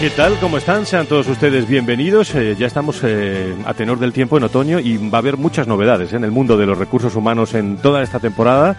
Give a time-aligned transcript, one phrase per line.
[0.00, 0.38] ¿Qué tal?
[0.40, 0.86] ¿Cómo están?
[0.86, 2.34] Sean todos ustedes bienvenidos.
[2.34, 5.66] Eh, ya estamos eh, a tenor del tiempo en otoño y va a haber muchas
[5.66, 6.16] novedades ¿eh?
[6.16, 8.76] en el mundo de los recursos humanos en toda esta temporada.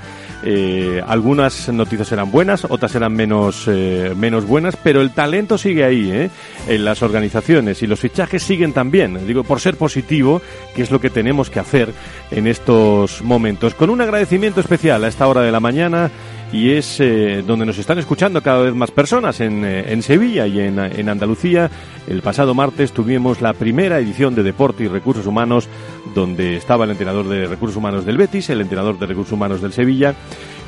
[1.06, 6.28] algunas noticias serán buenas, otras serán menos, menos buenas, pero el talento sigue ahí
[6.68, 9.28] en las organizaciones y los fichajes siguen también.
[9.28, 10.42] Digo, por ser positivo,
[10.76, 11.94] que es lo que tenemos que hacer
[12.32, 13.76] en estos momentos.
[13.76, 16.10] Con un agradecimiento especial a esta hora de la mañana
[16.52, 20.46] y es eh, donde nos están escuchando cada vez más personas en, eh, en Sevilla
[20.48, 21.70] y en, en, Andalucía.
[22.08, 25.68] El pasado martes tuvimos la primera edición de Deporte y Recursos Humanos,
[26.14, 29.74] donde estaba el entrenador de Recursos Humanos del Betis, el entrenador de Recursos Humanos del
[29.74, 30.16] Sevilla.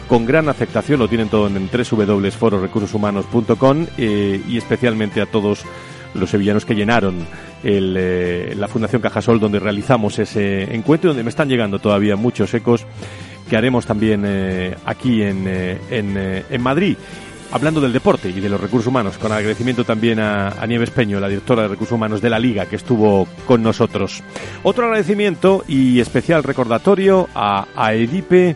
[0.08, 5.64] Con gran aceptación, lo tienen todo en www.fororecursoshumanos.com eh, y especialmente a todos
[6.14, 7.26] los sevillanos que llenaron
[7.64, 12.54] el, eh, la Fundación Cajasol donde realizamos ese encuentro, donde me están llegando todavía muchos
[12.54, 12.86] ecos
[13.50, 16.98] que haremos también eh, aquí en, eh, eh, en, Madrid
[17.52, 21.30] hablando del deporte y de los recursos humanos, con agradecimiento también a, Nieves Peño, la
[21.30, 24.24] directora de recursos humanos de la Liga, que estuvo con nosotros.
[24.64, 28.56] Otro agradecimiento y especial recordatorio a, a Edipe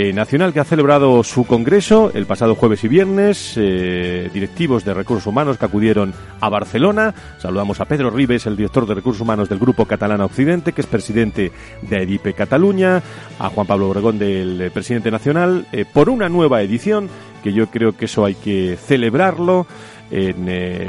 [0.00, 4.94] eh, nacional que ha celebrado su congreso el pasado jueves y viernes, eh, directivos de
[4.94, 7.12] recursos humanos que acudieron a Barcelona.
[7.38, 10.86] Saludamos a Pedro Ribes, el director de recursos humanos del Grupo Catalana Occidente, que es
[10.86, 11.50] presidente
[11.82, 13.02] de EDIPE Cataluña,
[13.40, 17.08] a Juan Pablo Obregón, del eh, presidente nacional, por una nueva edición,
[17.42, 19.66] que yo creo que eso hay que celebrarlo.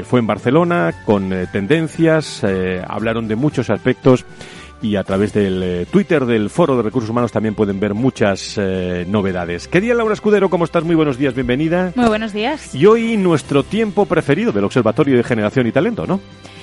[0.04, 2.44] fue en Barcelona con tendencias,
[2.86, 4.24] hablaron de muchos aspectos
[4.82, 8.54] y a través del eh, Twitter del Foro de Recursos Humanos también pueden ver muchas
[8.56, 9.68] eh, novedades.
[9.68, 10.84] Querida Laura Escudero, ¿cómo estás?
[10.84, 11.92] Muy buenos días, bienvenida.
[11.94, 12.74] Muy buenos días.
[12.74, 16.20] Y hoy nuestro tiempo preferido del Observatorio de Generación y Talento, ¿no?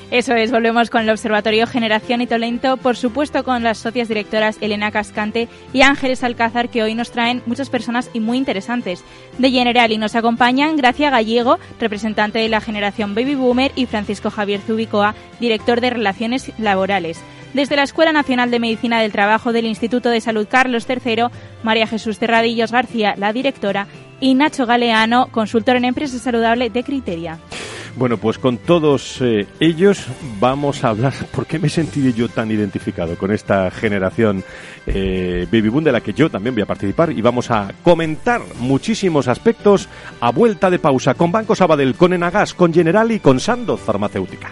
[0.10, 4.58] Eso es, volvemos con el Observatorio Generación y Talento, por supuesto con las socias directoras
[4.62, 9.04] Elena Cascante y Ángeles Alcázar, que hoy nos traen muchas personas y muy interesantes.
[9.38, 14.30] De General y nos acompañan Gracia Gallego, representante de la generación Baby Boomer, y Francisco
[14.30, 17.20] Javier Zubicoa, director de Relaciones Laborales.
[17.54, 21.26] Desde la Escuela Nacional de Medicina del Trabajo del Instituto de Salud Carlos III,
[21.64, 23.88] María Jesús Terradillos García, la directora,
[24.20, 27.40] y Nacho Galeano, consultor en empresa saludable de Criteria.
[27.98, 30.06] Bueno, pues con todos eh, ellos
[30.40, 31.14] vamos a hablar.
[31.32, 34.44] ¿Por qué me he sentido yo tan identificado con esta generación
[34.86, 37.12] eh, Baby Boom de la que yo también voy a participar?
[37.12, 42.54] Y vamos a comentar muchísimos aspectos a vuelta de pausa con Banco Sabadell, con Enagas,
[42.54, 44.52] con General y con Sandoz Farmacéutica.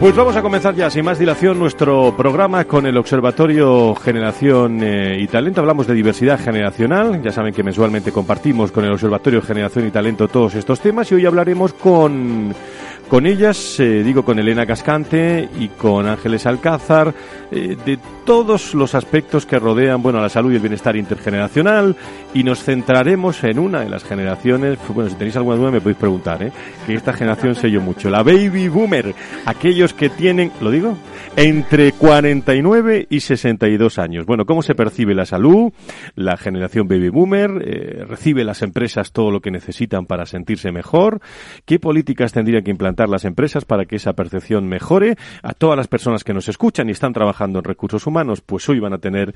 [0.00, 5.18] Pues vamos a comenzar ya, sin más dilación, nuestro programa con el Observatorio Generación eh,
[5.20, 5.60] y Talento.
[5.60, 7.22] Hablamos de diversidad generacional.
[7.22, 11.16] Ya saben que mensualmente compartimos con el Observatorio Generación y Talento todos estos temas y
[11.16, 12.54] hoy hablaremos con
[13.10, 17.12] con ellas, eh, digo con Elena Cascante y con Ángeles Alcázar,
[17.50, 21.96] eh, de todos los aspectos que rodean bueno, la salud y el bienestar intergeneracional
[22.32, 25.98] y nos centraremos en una de las generaciones, bueno, si tenéis alguna duda me podéis
[25.98, 26.52] preguntar, ¿eh?
[26.86, 29.12] que esta generación sé yo mucho, la baby boomer,
[29.44, 30.96] aquellos que tienen, ¿lo digo?
[31.34, 34.26] Entre 49 y 62 años.
[34.26, 35.72] Bueno, ¿cómo se percibe la salud?
[36.14, 41.20] La generación baby boomer, eh, ¿recibe las empresas todo lo que necesitan para sentirse mejor?
[41.64, 45.16] ¿Qué políticas tendrían que implantar las empresas para que esa percepción mejore?
[45.42, 48.80] A todas las personas que nos escuchan y están trabajando en recursos humanos, pues hoy
[48.80, 49.34] van a tener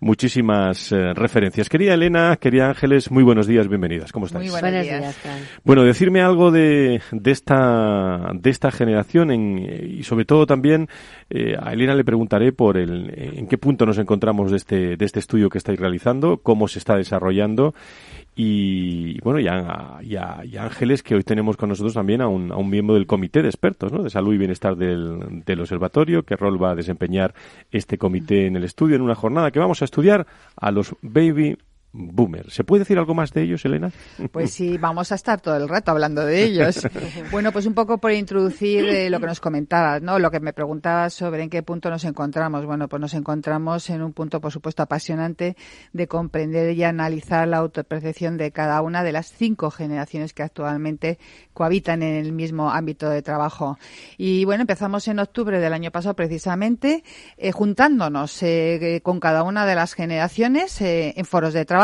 [0.00, 1.68] muchísimas eh, referencias.
[1.68, 4.12] Querida Elena, querida Ángeles, muy buenos días, bienvenidas.
[4.12, 4.50] ¿Cómo estáis?
[4.50, 5.16] Muy buenos días.
[5.64, 10.88] Bueno, decirme algo de, de, esta, de esta generación y sobre todo también
[11.30, 15.04] eh, a Elena le preguntaré por el, en qué punto nos encontramos de este, de
[15.04, 17.74] este estudio que estáis realizando, cómo se está desarrollando
[18.36, 20.00] y bueno, y a,
[20.58, 23.48] Ángeles, que hoy tenemos con nosotros también a un, a un miembro del comité de
[23.48, 24.02] expertos ¿no?
[24.02, 27.34] de salud y bienestar del, del observatorio, qué rol va a desempeñar
[27.70, 31.56] este comité en el estudio en una jornada que vamos a estudiar a los baby
[31.94, 32.50] boomer.
[32.50, 33.92] ¿Se puede decir algo más de ellos, Elena?
[34.32, 36.86] Pues sí, vamos a estar todo el rato hablando de ellos.
[37.30, 40.18] bueno, pues un poco por introducir eh, lo que nos comentabas, ¿no?
[40.18, 42.66] Lo que me preguntabas sobre en qué punto nos encontramos.
[42.66, 45.56] Bueno, pues nos encontramos en un punto, por supuesto, apasionante
[45.92, 51.18] de comprender y analizar la autopercepción de cada una de las cinco generaciones que actualmente
[51.52, 53.78] cohabitan en el mismo ámbito de trabajo.
[54.18, 57.04] Y bueno, empezamos en octubre del año pasado precisamente
[57.36, 61.83] eh, juntándonos eh, con cada una de las generaciones en foros de trabajo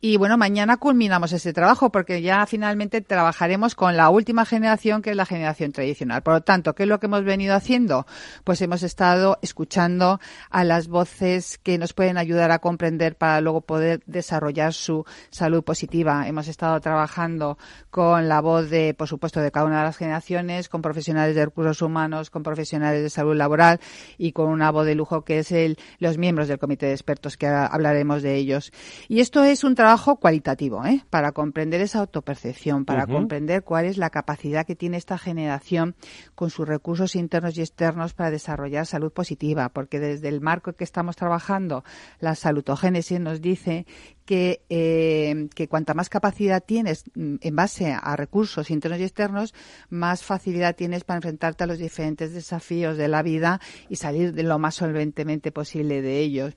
[0.00, 5.10] y bueno, mañana culminamos ese trabajo porque ya finalmente trabajaremos con la última generación que
[5.10, 6.22] es la generación tradicional.
[6.22, 8.06] Por lo tanto, ¿qué es lo que hemos venido haciendo?
[8.44, 10.20] Pues hemos estado escuchando
[10.50, 15.64] a las voces que nos pueden ayudar a comprender para luego poder desarrollar su salud
[15.64, 16.28] positiva.
[16.28, 17.58] Hemos estado trabajando
[17.90, 21.46] con la voz de, por supuesto, de cada una de las generaciones, con profesionales de
[21.46, 23.80] recursos humanos, con profesionales de salud laboral
[24.18, 27.36] y con una voz de lujo que es el, los miembros del comité de expertos
[27.36, 28.72] que hablaremos de ellos.
[29.20, 31.04] Esto es un trabajo cualitativo, ¿eh?
[31.10, 35.94] para comprender esa autopercepción, para comprender cuál es la capacidad que tiene esta generación
[36.34, 40.76] con sus recursos internos y externos para desarrollar salud positiva, porque desde el marco en
[40.76, 41.84] que estamos trabajando,
[42.20, 43.86] la salutogénesis nos dice
[44.26, 49.54] que, eh, que cuanta más capacidad tienes mm, en base a recursos internos y externos,
[49.88, 54.42] más facilidad tienes para enfrentarte a los diferentes desafíos de la vida y salir de
[54.42, 56.54] lo más solventemente posible de ellos.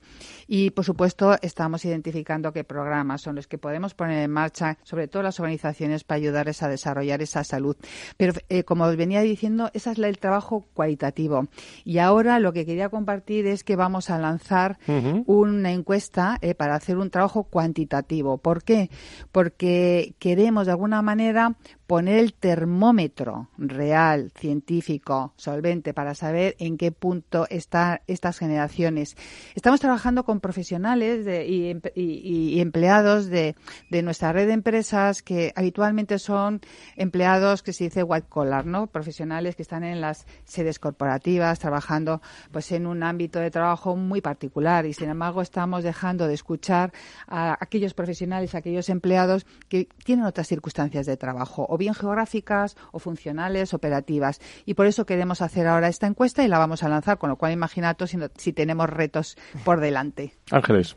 [0.48, 5.06] Y, por supuesto, estamos identificando qué programas son los que podemos poner en marcha, sobre
[5.06, 7.76] todo las organizaciones, para ayudarles a desarrollar esa salud.
[8.16, 11.46] Pero, eh, como os venía diciendo, ese es el trabajo cualitativo.
[11.84, 14.78] Y ahora lo que quería compartir es que vamos a lanzar
[15.26, 18.38] una encuesta eh, para hacer un trabajo cualitativo cuantitativo.
[18.38, 18.88] ¿Por qué?
[19.32, 21.56] Porque queremos de alguna manera
[21.90, 29.16] poner el termómetro real, científico, solvente, para saber en qué punto están estas generaciones.
[29.56, 33.56] Estamos trabajando con profesionales y, empleados de,
[34.04, 36.60] nuestra red de empresas que habitualmente son
[36.94, 38.86] empleados que se dice white collar, ¿no?
[38.86, 42.22] Profesionales que están en las sedes corporativas trabajando
[42.52, 46.92] pues en un ámbito de trabajo muy particular y sin embargo estamos dejando de escuchar
[47.26, 53.00] a aquellos profesionales, a aquellos empleados que tienen otras circunstancias de trabajo bien geográficas o
[53.00, 54.40] funcionales, operativas.
[54.64, 57.36] Y por eso queremos hacer ahora esta encuesta y la vamos a lanzar, con lo
[57.36, 60.34] cual imaginaos si, si tenemos retos por delante.
[60.52, 60.96] Ángeles.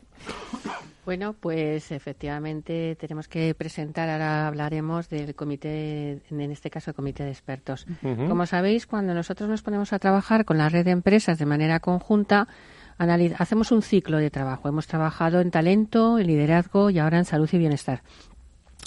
[1.04, 7.24] Bueno, pues efectivamente tenemos que presentar, ahora hablaremos del comité, en este caso el comité
[7.24, 7.86] de expertos.
[8.02, 11.80] Como sabéis, cuando nosotros nos ponemos a trabajar con la red de empresas de manera
[11.80, 12.48] conjunta,
[12.96, 14.66] hacemos un ciclo de trabajo.
[14.68, 18.02] Hemos trabajado en talento, en liderazgo y ahora en salud y bienestar.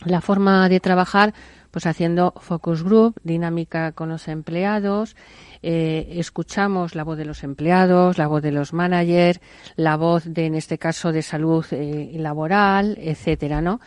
[0.04, 1.36] La forma de trabajar
[1.78, 5.16] pues haciendo focus group, dinámica con los empleados,
[5.62, 9.40] eh, escuchamos la voz de los empleados, la voz de los managers,
[9.76, 13.80] la voz de, en este caso, de salud eh, laboral, etcétera, ¿no?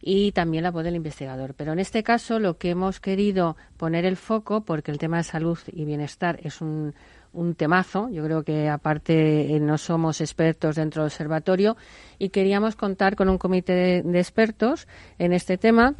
[0.00, 1.54] y también la voz del investigador.
[1.54, 5.24] Pero en este caso lo que hemos querido poner el foco, porque el tema de
[5.24, 6.94] salud y bienestar es un,
[7.32, 11.76] un temazo, yo creo que aparte eh, no somos expertos dentro del observatorio
[12.20, 14.86] y queríamos contar con un comité de expertos
[15.18, 15.96] en este tema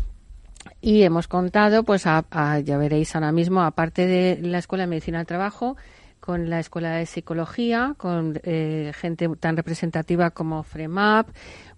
[0.82, 5.28] y hemos contado, pues ya veréis ahora mismo, aparte de la Escuela de Medicina del
[5.28, 5.76] Trabajo,
[6.18, 11.28] con la Escuela de Psicología, con eh, gente tan representativa como FREMAP,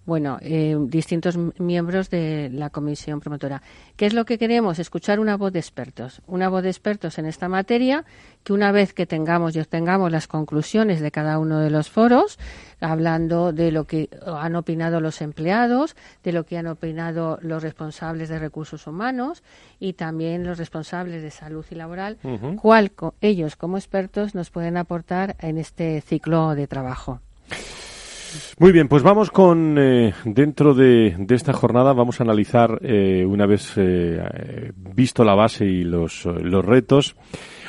[0.06, 3.62] bueno, eh, distintos miembros de la comisión promotora.
[3.96, 4.78] ¿Qué es lo que queremos?
[4.78, 8.04] Escuchar una voz de expertos, una voz de expertos en esta materia,
[8.42, 12.38] que una vez que tengamos y obtengamos las conclusiones de cada uno de los foros,
[12.80, 18.28] hablando de lo que han opinado los empleados, de lo que han opinado los responsables
[18.28, 19.42] de recursos humanos
[19.80, 22.18] y también los responsables de salud y laboral,
[22.60, 27.20] cuál ellos como expertos nos pueden aportar en este ciclo de trabajo.
[28.58, 33.46] Muy bien, pues vamos con, eh, dentro de, esta jornada, vamos a analizar, eh, una
[33.46, 37.16] vez eh, visto la base y los, los retos,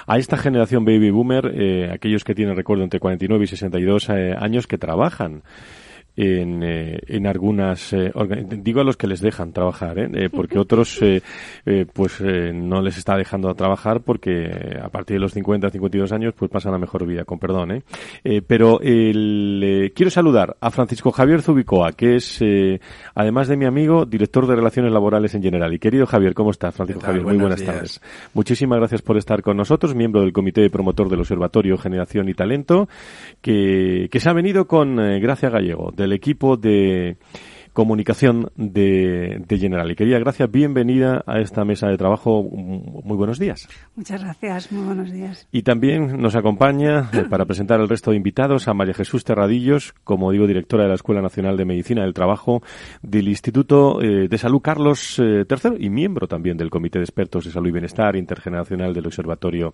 [0.07, 4.77] a esta generación baby boomer, aquellos que tienen, recuerdo, entre 49 y 62 años que
[4.77, 5.41] trabajan
[6.15, 8.12] en, eh, en algunas eh,
[8.57, 10.10] digo a los que les dejan trabajar ¿eh?
[10.13, 11.22] eh porque otros eh,
[11.91, 16.50] pues no les está dejando trabajar porque a partir de los 50 52 años pues
[16.50, 17.72] pasan la mejor vida con perdón
[18.24, 18.41] ¿eh?
[18.48, 22.41] pero el, quiero saludar a Francisco Javier Zubicoa que es
[23.13, 25.74] además de mi amigo director de relaciones laborales en general.
[25.74, 28.01] Y querido Javier cómo estás Francisco Javier muy buenas tardes.
[28.34, 32.88] Muchísimas gracias por estar con nosotros miembro del comité promotor del observatorio generación y talento
[33.41, 37.17] que, que se ha venido con Gracia Gallego del equipo de
[37.74, 39.91] comunicación de, de General.
[39.91, 42.41] Y quería, gracias, bienvenida a esta mesa de trabajo.
[42.41, 43.67] Muy buenos días.
[43.95, 45.45] Muchas gracias, muy buenos días.
[45.51, 49.93] Y también nos acompaña eh, para presentar el resto de invitados a María Jesús Terradillos,
[50.05, 52.63] como digo, directora de la Escuela Nacional de Medicina del Trabajo
[53.01, 57.43] del Instituto eh, de Salud Carlos III eh, y miembro también del Comité de Expertos
[57.43, 59.74] de Salud y Bienestar Intergeneracional del Observatorio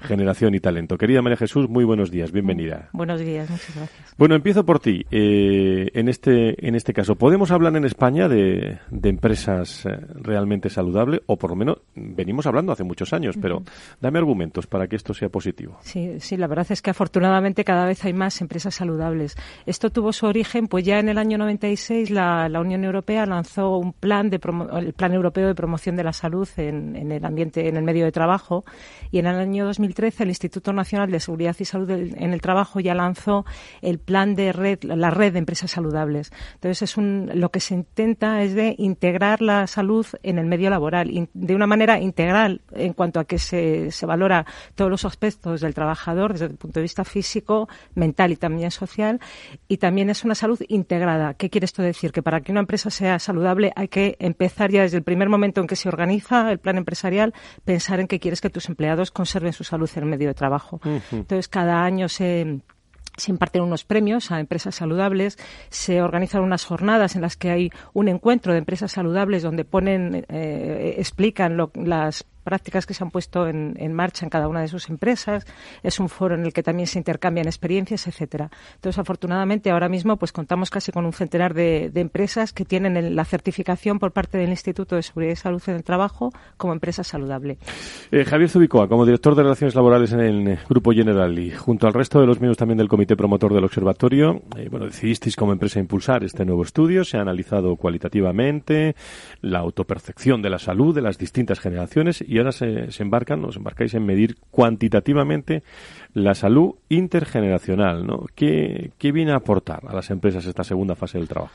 [0.00, 0.98] Generación y Talento.
[0.98, 2.88] Querida María Jesús, muy buenos días, bienvenida.
[2.92, 4.14] Buenos días, muchas gracias.
[4.18, 5.04] Bueno, empiezo por ti.
[5.10, 10.70] Eh, en este en este caso, ¿podemos hablar en España de, de empresas eh, realmente
[10.70, 11.20] saludables?
[11.26, 13.62] O por lo menos venimos hablando hace muchos años, pero
[14.00, 15.78] dame argumentos para que esto sea positivo.
[15.82, 19.36] Sí, sí, la verdad es que afortunadamente cada vez hay más empresas saludables.
[19.66, 23.76] Esto tuvo su origen, pues ya en el año 96 la, la Unión Europea lanzó
[23.78, 24.40] un plan de
[24.76, 28.04] el Plan Europeo de Promoción de la Salud en, en el ambiente, en el medio
[28.04, 28.64] de trabajo,
[29.10, 32.40] y en el año 2000 2013 el Instituto Nacional de Seguridad y Salud en el
[32.40, 33.44] Trabajo ya lanzó
[33.82, 36.32] el plan de red, la red de empresas saludables.
[36.54, 40.70] Entonces es un, lo que se intenta es de integrar la salud en el medio
[40.70, 45.60] laboral de una manera integral en cuanto a que se, se valora todos los aspectos
[45.60, 49.20] del trabajador desde el punto de vista físico, mental y también social
[49.68, 51.34] y también es una salud integrada.
[51.34, 52.12] ¿Qué quiere esto decir?
[52.12, 55.60] Que para que una empresa sea saludable hay que empezar ya desde el primer momento
[55.60, 59.52] en que se organiza el plan empresarial pensar en que quieres que tus empleados conserven
[59.52, 60.80] su salud salud en el medio de trabajo.
[61.12, 62.60] Entonces, cada año se
[63.16, 65.38] se imparten unos premios a empresas saludables,
[65.70, 70.26] se organizan unas jornadas en las que hay un encuentro de empresas saludables donde ponen,
[70.28, 74.88] eh, explican las prácticas que se han puesto en, marcha en cada una de sus
[74.88, 75.44] empresas.
[75.82, 78.50] Es un foro en el que también se intercambian experiencias, etcétera.
[78.76, 83.24] Entonces, afortunadamente, ahora mismo pues contamos casi con un centenar de, empresas que tienen la
[83.24, 87.58] certificación por parte del Instituto de Seguridad y Salud en el Trabajo como empresa saludable.
[88.12, 91.94] Eh, Javier Zubicoa, como director de Relaciones Laborales en el Grupo General y junto al
[91.94, 95.80] resto de los miembros también del Comité Promotor del Observatorio, eh, bueno, decidisteis como empresa
[95.80, 97.04] impulsar este nuevo estudio.
[97.04, 98.94] Se ha analizado cualitativamente
[99.40, 103.56] la autopercepción de la salud de las distintas generaciones y y ahora se, embarcan, os
[103.56, 105.62] embarcáis en medir cuantitativamente
[106.12, 108.26] la salud intergeneracional, ¿no?
[108.34, 111.54] ¿Qué, ¿Qué viene a aportar a las empresas esta segunda fase del trabajo?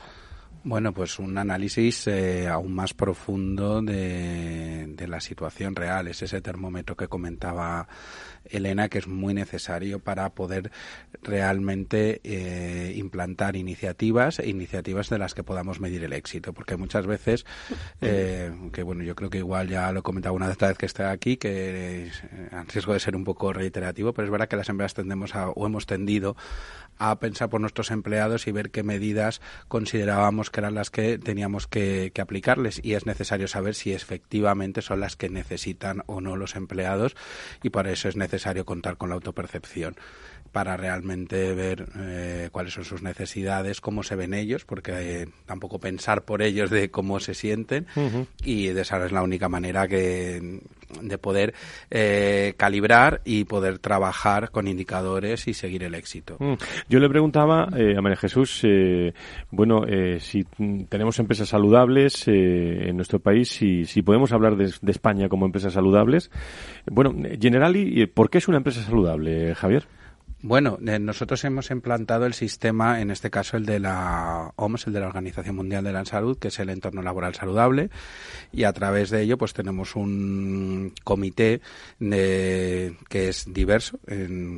[0.64, 6.08] Bueno, pues un análisis eh, aún más profundo de, la situación real.
[6.08, 7.86] Es ese termómetro que comentaba
[8.44, 10.70] Elena, que es muy necesario para poder
[11.22, 16.52] realmente eh, implantar iniciativas e iniciativas de las que podamos medir el éxito.
[16.52, 17.44] Porque muchas veces,
[18.00, 21.06] eh, que bueno, yo creo que igual ya lo he comentado una vez que estoy
[21.06, 22.22] aquí, que es,
[22.52, 25.48] a riesgo de ser un poco reiterativo, pero es verdad que las empresas tendemos a,
[25.50, 26.36] o hemos tendido
[26.98, 31.66] a pensar por nuestros empleados y ver qué medidas considerábamos que eran las que teníamos
[31.66, 32.80] que, aplicarles.
[32.84, 37.16] Y es necesario saber si efectivamente son las que necesitan o no los empleados.
[37.62, 38.31] Y por eso es necesario
[38.64, 39.96] contar con la autopercepción
[40.52, 44.92] para realmente ver eh, cuáles son sus necesidades, cómo se ven ellos, porque
[45.22, 47.86] eh, tampoco pensar por ellos de cómo se sienten
[48.44, 50.60] y de esa es la única manera que
[51.00, 51.54] de poder
[51.90, 56.36] eh, calibrar y poder trabajar con indicadores y seguir el éxito.
[56.38, 56.54] Mm.
[56.88, 58.62] Yo le preguntaba a María Jesús,
[59.50, 59.84] bueno,
[60.20, 60.44] si
[60.88, 65.72] tenemos empresas saludables en nuestro país, si, si podemos hablar de, de, España como empresas
[65.72, 66.30] saludables.
[66.90, 69.86] Bueno, Generali, ¿por qué es una empresa saludable, Javier?
[70.44, 74.92] Bueno, eh, nosotros hemos implantado el sistema, en este caso el de la OMS, el
[74.92, 77.90] de la Organización Mundial de la Salud, que es el entorno laboral saludable,
[78.50, 81.60] y a través de ello pues tenemos un comité
[82.00, 82.96] que
[83.28, 84.00] es diverso,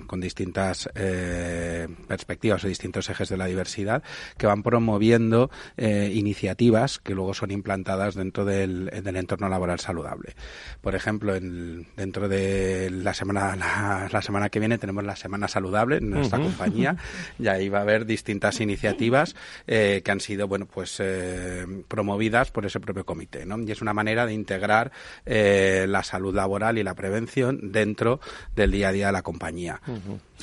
[0.06, 4.02] con distintas eh, perspectivas o distintos ejes de la diversidad,
[4.38, 10.34] que van promoviendo eh, iniciativas que luego son implantadas dentro del, entorno laboral saludable.
[10.80, 15.73] Por ejemplo, en, dentro de la semana, la semana que viene tenemos la Semana Saludable
[15.74, 16.96] en nuestra compañía
[17.38, 19.34] y ahí va a haber distintas iniciativas
[19.66, 23.58] eh, que han sido bueno pues eh, promovidas por ese propio comité ¿no?
[23.60, 24.92] y es una manera de integrar
[25.26, 28.20] eh, la salud laboral y la prevención dentro
[28.54, 29.80] del día a día de la compañía.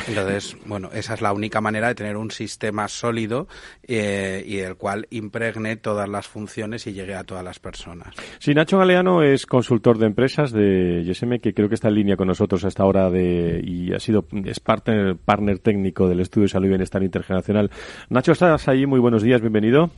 [0.07, 3.47] Entonces, bueno, esa es la única manera de tener un sistema sólido
[3.83, 8.15] y el cual impregne todas las funciones y llegue a todas las personas.
[8.39, 12.15] Sí, Nacho Galeano es consultor de empresas de YSM, que creo que está en línea
[12.15, 16.49] con nosotros hasta ahora de, y ha sido es partner, partner técnico del Estudio de
[16.49, 17.69] Salud y Bienestar Internacional.
[18.09, 19.89] Nacho, estás ahí, muy buenos días, bienvenido.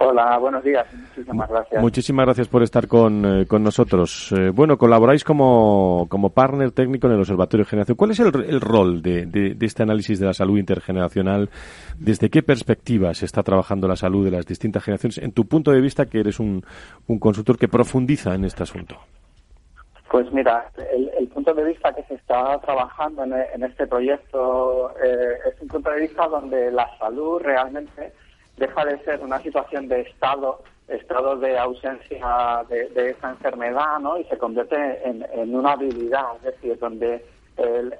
[0.00, 0.86] Hola, buenos días.
[0.94, 1.82] Muchísimas gracias.
[1.82, 4.30] Muchísimas gracias por estar con, eh, con nosotros.
[4.30, 7.96] Eh, bueno, colaboráis como, como partner técnico en el Observatorio de Generación.
[7.96, 11.50] ¿Cuál es el, el rol de, de, este análisis de la salud intergeneracional?
[11.98, 15.18] ¿Desde qué perspectiva se está trabajando la salud de las distintas generaciones?
[15.18, 16.64] En tu punto de vista, que eres un,
[17.08, 18.98] un consultor que profundiza en este asunto.
[20.10, 25.38] Pues mira, el, el, punto de vista que se está trabajando en, este proyecto eh,
[25.46, 28.14] es un punto de vista donde la salud realmente
[28.56, 34.16] deja de ser una situación de estado, estado de ausencia de, esa enfermedad, ¿no?
[34.16, 37.22] Y se convierte en, una habilidad, es decir, donde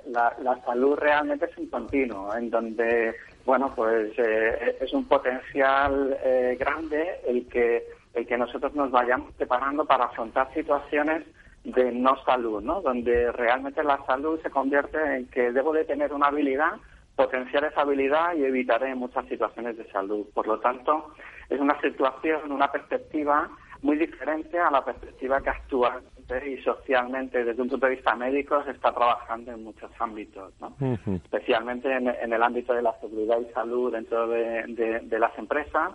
[0.07, 6.57] la, salud realmente es un continuo, en donde, bueno, pues eh, es un potencial eh,
[6.59, 11.25] grande el que, el que nosotros nos vayamos preparando para afrontar situaciones
[11.65, 12.81] de no salud, ¿no?
[12.81, 16.73] Donde realmente la salud se convierte en que debo de tener una habilidad
[17.19, 20.25] potenciar esa habilidad y evitaré muchas situaciones de salud.
[20.33, 21.15] Por lo tanto,
[21.50, 23.50] es una situación, una perspectiva
[23.83, 28.62] muy diferente a la perspectiva que actualmente y socialmente desde un punto de vista médico
[28.62, 30.77] se está trabajando en muchos ámbitos, ¿no?
[31.25, 35.93] especialmente en, el ámbito de la seguridad y salud dentro de, de, las empresas,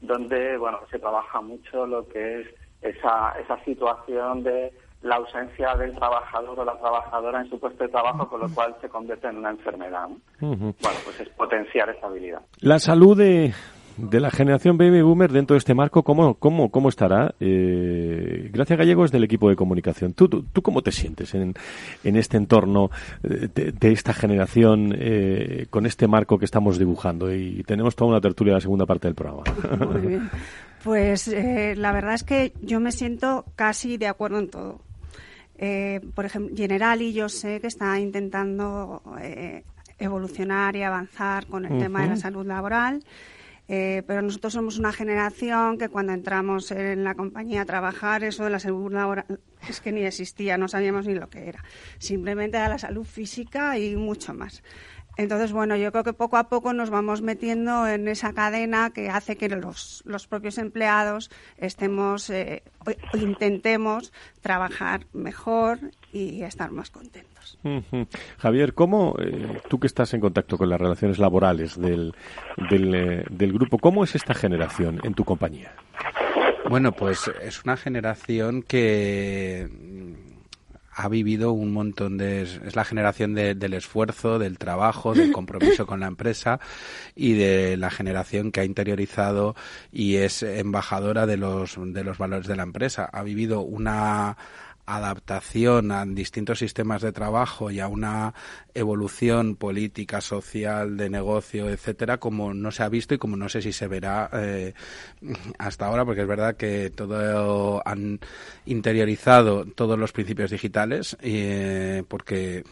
[0.00, 2.46] donde bueno se trabaja mucho lo que es
[2.82, 4.72] esa, esa situación de
[5.04, 8.74] la ausencia del trabajador o la trabajadora en su puesto de trabajo, con lo cual
[8.80, 10.08] se convierte en una enfermedad.
[10.40, 12.40] Bueno, pues es potenciar esa habilidad.
[12.60, 13.52] La salud de,
[13.98, 17.34] de la generación baby boomer dentro de este marco, ¿cómo, cómo, cómo estará?
[17.38, 20.14] Eh, Gracias Gallegos del equipo de comunicación.
[20.14, 21.52] ¿Tú, tú, cómo te sientes en,
[22.02, 22.90] en este entorno
[23.22, 27.32] eh, de, esta generación eh, con este marco que estamos dibujando?
[27.32, 29.44] Y tenemos toda una tertulia en la segunda parte del programa.
[29.86, 30.30] Muy bien.
[30.82, 34.80] Pues eh, la verdad es que yo me siento casi de acuerdo en todo.
[35.56, 39.62] Eh, por ejemplo, Generali yo sé que está intentando eh,
[39.98, 43.02] evolucionar y avanzar con el tema de la salud laboral.
[43.66, 48.44] Eh, pero nosotros somos una generación que cuando entramos en la compañía a trabajar, eso
[48.44, 49.24] de la salud laboral
[49.66, 51.64] es que ni existía, no sabíamos ni lo que era.
[51.98, 54.62] Simplemente era la salud física y mucho más.
[55.16, 59.08] Entonces, bueno, yo creo que poco a poco nos vamos metiendo en esa cadena que
[59.08, 65.78] hace que los, los propios empleados estemos eh, o, intentemos trabajar mejor
[66.12, 67.58] y estar más contentos.
[68.38, 72.14] Javier, ¿cómo, eh, tú que estás en contacto con las relaciones laborales del,
[72.70, 75.72] del, eh, del grupo, cómo es esta generación en tu compañía?
[76.68, 79.68] Bueno, pues es una generación que
[80.94, 82.42] ha vivido un montón de...
[82.42, 86.60] es la generación del esfuerzo, del trabajo, del compromiso con la empresa
[87.14, 89.54] y de la generación que ha interiorizado
[89.92, 93.08] y es embajadora de los, de los valores de la empresa.
[93.12, 94.36] Ha vivido una
[94.86, 98.34] adaptación a distintos sistemas de trabajo y a una
[98.74, 103.62] evolución política, social, de negocio, etcétera, como no se ha visto y como no sé
[103.62, 104.74] si se verá eh,
[105.58, 108.20] hasta ahora, porque es verdad que todo han
[108.66, 112.64] interiorizado todos los principios digitales, eh, porque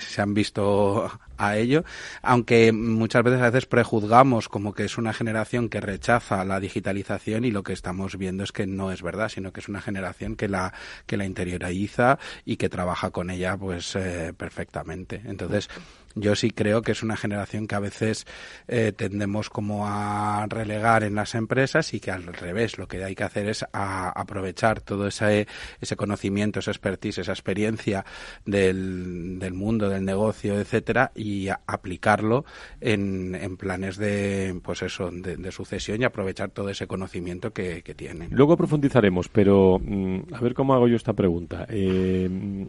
[0.00, 1.84] se han visto a ello,
[2.22, 7.44] aunque muchas veces a veces prejuzgamos como que es una generación que rechaza la digitalización
[7.44, 10.36] y lo que estamos viendo es que no es verdad, sino que es una generación
[10.36, 10.72] que la
[11.06, 15.22] que la interioriza y que trabaja con ella pues eh, perfectamente.
[15.24, 15.68] Entonces,
[16.14, 18.26] yo sí creo que es una generación que a veces
[18.68, 23.14] eh, tendemos como a relegar en las empresas y que al revés lo que hay
[23.14, 25.46] que hacer es aprovechar todo ese,
[25.80, 28.04] ese conocimiento, esa expertise, esa experiencia
[28.44, 32.44] del, del mundo, del negocio, etcétera, y aplicarlo
[32.80, 37.94] en, en, planes de, pues eso, de, sucesión y aprovechar todo ese conocimiento que, que
[37.94, 38.28] tienen.
[38.30, 41.66] Luego profundizaremos, pero mm, a ver cómo hago yo esta pregunta.
[41.68, 42.66] Eh,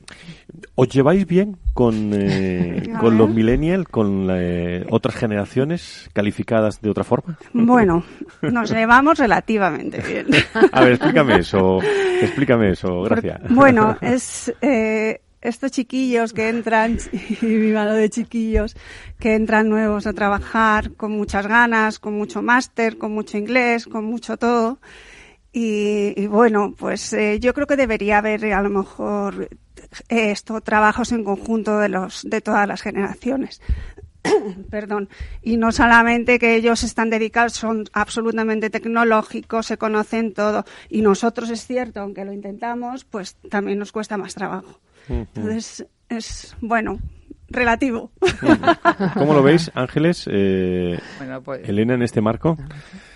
[0.75, 7.03] ¿Os lleváis bien con, eh, con los millennials, con eh, otras generaciones calificadas de otra
[7.03, 7.37] forma?
[7.53, 8.03] Bueno,
[8.41, 10.27] nos llevamos relativamente bien.
[10.71, 11.79] A ver, explícame eso,
[12.21, 13.41] explícame eso, gracias.
[13.49, 16.97] bueno, es eh, estos chiquillos que entran,
[17.41, 18.75] y mi mano de chiquillos,
[19.19, 24.05] que entran nuevos a trabajar con muchas ganas, con mucho máster, con mucho inglés, con
[24.05, 24.79] mucho todo.
[25.55, 29.49] Y, bueno, pues eh, yo creo que debería haber a lo mejor
[30.09, 33.61] esto trabajos en conjunto de los de todas las generaciones.
[34.71, 35.09] Perdón.
[35.43, 40.65] Y no solamente que ellos están dedicados, son absolutamente tecnológicos, se conocen todo.
[40.89, 44.79] Y nosotros es cierto, aunque lo intentamos, pues también nos cuesta más trabajo.
[45.07, 46.99] Entonces, es bueno,
[47.49, 48.11] relativo.
[49.13, 50.27] ¿Cómo lo veis, Ángeles?
[50.31, 50.99] Eh,
[51.43, 52.57] pues Elena, en este marco.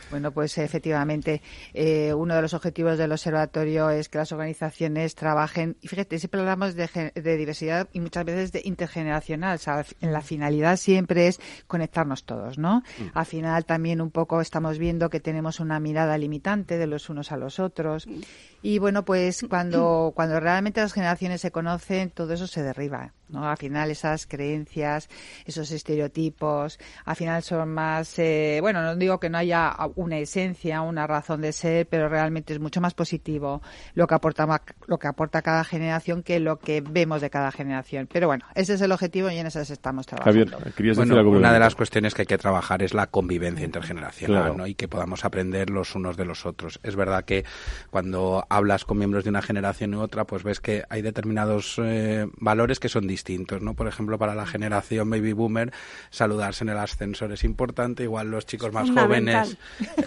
[0.10, 1.42] Bueno, pues efectivamente,
[1.74, 6.40] eh, uno de los objetivos del observatorio es que las organizaciones trabajen, y fíjate, siempre
[6.40, 11.40] hablamos de, diversidad y muchas veces de intergeneracional, o sea, en la finalidad siempre es
[11.68, 12.84] conectarnos todos, ¿no?
[12.98, 13.04] Mm.
[13.14, 17.32] Al final también un poco estamos viendo que tenemos una mirada limitante de los unos
[17.32, 18.22] a los otros, mm.
[18.62, 23.14] y bueno, pues cuando, cuando realmente las generaciones se conocen, todo eso se derriba.
[23.30, 23.48] ¿No?
[23.48, 25.10] Al final esas creencias,
[25.46, 30.82] esos estereotipos, al final son más, eh, bueno, no digo que no haya una esencia,
[30.82, 33.62] una razón de ser, pero realmente es mucho más positivo
[33.94, 38.08] lo que aporta, lo que aporta cada generación que lo que vemos de cada generación.
[38.12, 40.58] Pero bueno, ese es el objetivo y en eso estamos trabajando.
[40.96, 44.68] bueno, una de las cuestiones que hay que trabajar es la convivencia intergeneracional, ¿no?
[44.68, 46.80] Y que podamos aprender los unos de los otros.
[46.84, 47.46] Es verdad que
[47.90, 52.28] cuando hablas con miembros de una generación u otra, pues ves que hay determinados eh,
[52.38, 53.74] valores que son distintos distintos, ¿no?
[53.74, 55.72] Por ejemplo, para la generación baby boomer,
[56.12, 59.58] saludarse en el ascensor es importante, igual los chicos más jóvenes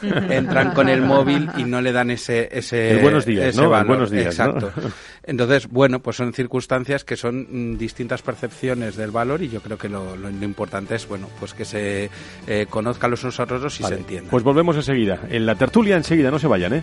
[0.30, 3.68] entran con el móvil y no le dan ese ese buenos días, ¿no?
[3.84, 4.72] buenos días, Exacto.
[5.24, 9.76] Entonces, bueno, pues son circunstancias que son mm, distintas percepciones del valor y yo creo
[9.76, 12.10] que lo, importante es, bueno, pues que se
[12.46, 14.30] eh, conozcan los unos a otros y se entiendan.
[14.30, 15.20] Pues volvemos enseguida.
[15.28, 16.82] En la tertulia enseguida, no se vayan, ¿eh?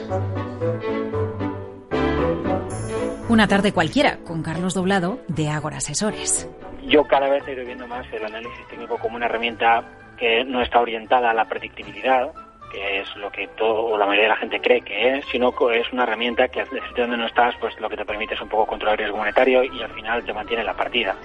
[3.31, 6.49] Una tarde cualquiera con Carlos Doblado de Ágora Asesores.
[6.85, 9.85] Yo cada vez estoy viendo más el análisis técnico como una herramienta
[10.17, 12.33] que no está orientada a la predictibilidad,
[12.73, 15.55] que es lo que todo, o la mayoría de la gente cree que es, sino
[15.55, 18.33] que es una herramienta que al sitio donde no estás, pues lo que te permite
[18.33, 21.15] es un poco controlar el riesgo monetario y al final te mantiene la partida.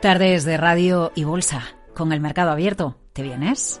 [0.00, 1.62] Tardes de radio y bolsa,
[1.94, 2.96] con el mercado abierto.
[3.12, 3.80] ¿Te vienes?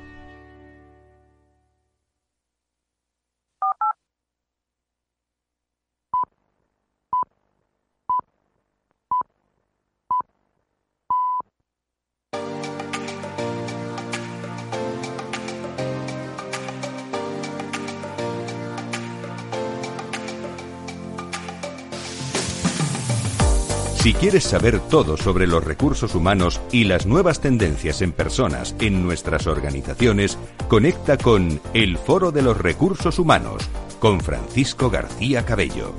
[24.01, 29.03] Si quieres saber todo sobre los recursos humanos y las nuevas tendencias en personas en
[29.03, 35.93] nuestras organizaciones, conecta con El Foro de los Recursos Humanos con Francisco García Cabello.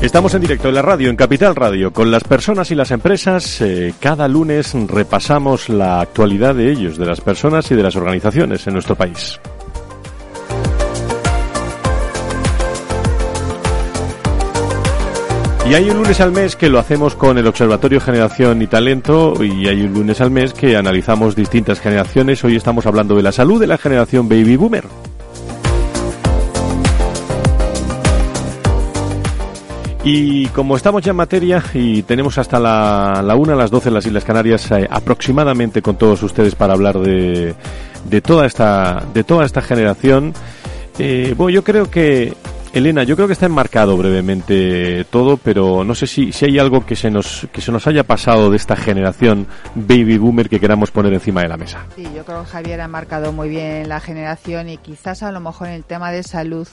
[0.00, 3.60] Estamos en directo en la radio, en Capital Radio, con las personas y las empresas.
[3.60, 8.64] Eh, cada lunes repasamos la actualidad de ellos, de las personas y de las organizaciones
[8.68, 9.40] en nuestro país.
[15.68, 19.42] Y hay un lunes al mes que lo hacemos con el Observatorio Generación y Talento
[19.42, 22.44] y hay un lunes al mes que analizamos distintas generaciones.
[22.44, 24.84] Hoy estamos hablando de la salud de la generación Baby Boomer.
[30.04, 34.06] Y como estamos ya en materia y tenemos hasta la, una las 12 en las
[34.06, 37.56] Islas Canarias eh, aproximadamente con todos ustedes para hablar de,
[38.08, 40.32] de, toda, esta, de toda esta generación,
[41.00, 42.34] eh, bueno, yo creo que
[42.76, 46.84] Elena, yo creo que está enmarcado brevemente todo, pero no sé si, si hay algo
[46.84, 50.90] que se, nos, que se nos haya pasado de esta generación baby boomer que queramos
[50.90, 51.86] poner encima de la mesa.
[51.96, 55.40] Sí, yo creo que Javier ha marcado muy bien la generación y quizás a lo
[55.40, 56.68] mejor en el tema de salud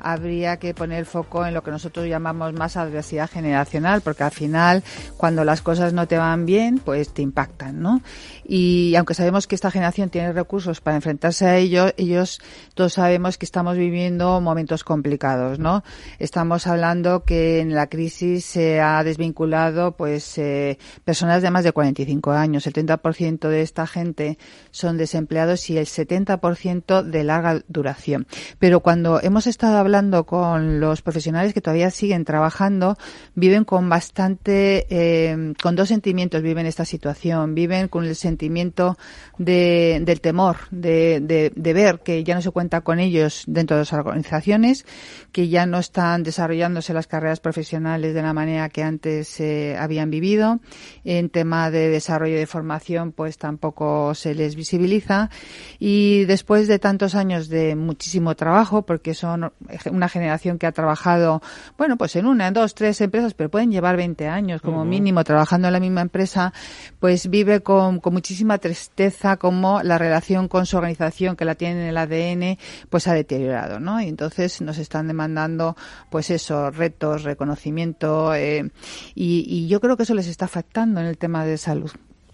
[0.00, 4.82] habría que poner foco en lo que nosotros llamamos más adversidad generacional, porque al final,
[5.16, 8.00] cuando las cosas no te van bien, pues te impactan, ¿no?
[8.44, 12.40] Y aunque sabemos que esta generación tiene recursos para enfrentarse a ello, ellos
[12.74, 15.82] todos sabemos que estamos viviendo momentos complicados, ¿no?
[16.18, 21.72] Estamos hablando que en la crisis se ha desvinculado, pues, eh, personas de más de
[21.72, 22.66] 45 años.
[22.66, 24.38] El 30% de esta gente
[24.70, 28.26] son desempleados y el 70% de larga duración.
[28.58, 32.98] Pero cuando hemos estado hablando con los profesionales que todavía siguen trabajando,
[33.34, 37.54] viven con bastante, eh, con dos sentimientos viven esta situación.
[37.54, 38.98] Viven con el sentimiento
[39.38, 41.20] de, del temor, de,
[41.54, 44.84] de, ver que ya no se cuenta con ellos dentro de las organizaciones,
[45.32, 50.10] que ya no están desarrollándose las carreras profesionales de la manera que antes eh, habían
[50.10, 50.60] vivido.
[51.04, 55.30] En tema de desarrollo de formación, pues tampoco se les visibiliza.
[55.78, 59.52] Y después de tantos años de muchísimo trabajo, porque son
[59.90, 61.42] una generación que ha trabajado,
[61.76, 64.84] bueno, pues en una, en dos, tres empresas, pero pueden llevar 20 años como uh
[64.84, 64.88] -huh.
[64.88, 66.52] mínimo trabajando en la misma empresa,
[67.00, 71.82] pues vive con, con muchísima tristeza como la relación con su organización, que la tiene
[71.82, 72.58] en el ADN,
[72.90, 74.00] pues ha deteriorado, ¿no?
[74.00, 75.76] Y entonces nos están demandando,
[76.10, 78.70] pues eso, retos, reconocimiento, eh,
[79.14, 81.90] y, y yo creo que eso les está afectando en el tema de salud.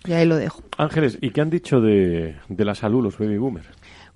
[0.06, 0.62] Y ahí lo dejo.
[0.76, 3.66] Ángeles, ¿y qué han dicho de, de la salud los baby boomers?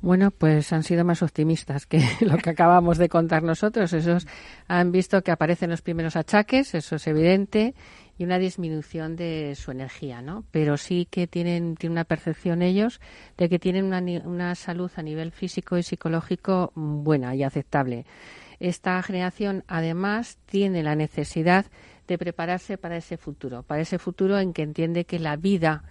[0.00, 3.92] Bueno, pues han sido más optimistas que lo que acabamos de contar nosotros.
[3.92, 4.26] Esos
[4.68, 7.74] han visto que aparecen los primeros achaques, eso es evidente,
[8.16, 10.44] y una disminución de su energía, ¿no?
[10.52, 13.00] Pero sí que tienen, tienen una percepción ellos
[13.36, 18.06] de que tienen una, una salud a nivel físico y psicológico buena y aceptable.
[18.60, 21.66] Esta generación, además, tiene la necesidad
[22.06, 25.84] de prepararse para ese futuro, para ese futuro en que entiende que la vida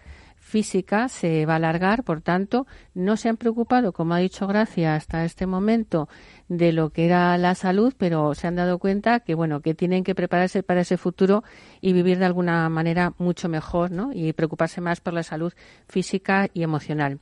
[0.47, 4.95] física se va a alargar, por tanto, no se han preocupado, como ha dicho Gracia,
[4.95, 6.07] hasta este momento
[6.47, 10.05] de lo que era la salud, pero se han dado cuenta que, bueno, que tienen
[10.05, 11.43] que prepararse para ese futuro
[11.81, 14.11] y vivir de alguna manera mucho mejor, ¿no?
[14.13, 15.53] Y preocuparse más por la salud
[15.89, 17.19] física y emocional.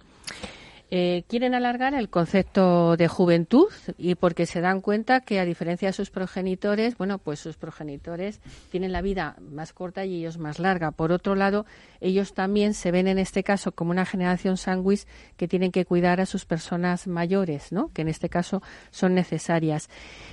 [0.91, 5.89] Eh, quieren alargar el concepto de juventud y porque se dan cuenta que a diferencia
[5.89, 10.59] de sus progenitores, bueno, pues sus progenitores tienen la vida más corta y ellos más
[10.59, 10.91] larga.
[10.91, 11.65] Por otro lado,
[12.01, 16.21] ellos también se ven en este caso como una generación sanguis que tienen que cuidar
[16.21, 17.89] a sus personas mayores, ¿no?
[17.91, 19.89] Que en este caso son necesarias.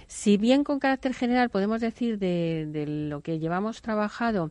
[0.07, 4.51] Si bien con carácter general podemos decir de, de lo que llevamos trabajado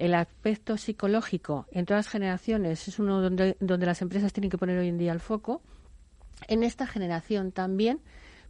[0.00, 4.56] el aspecto psicológico en todas las generaciones es uno donde, donde las empresas tienen que
[4.56, 5.60] poner hoy en día el foco.
[6.48, 8.00] En esta generación también,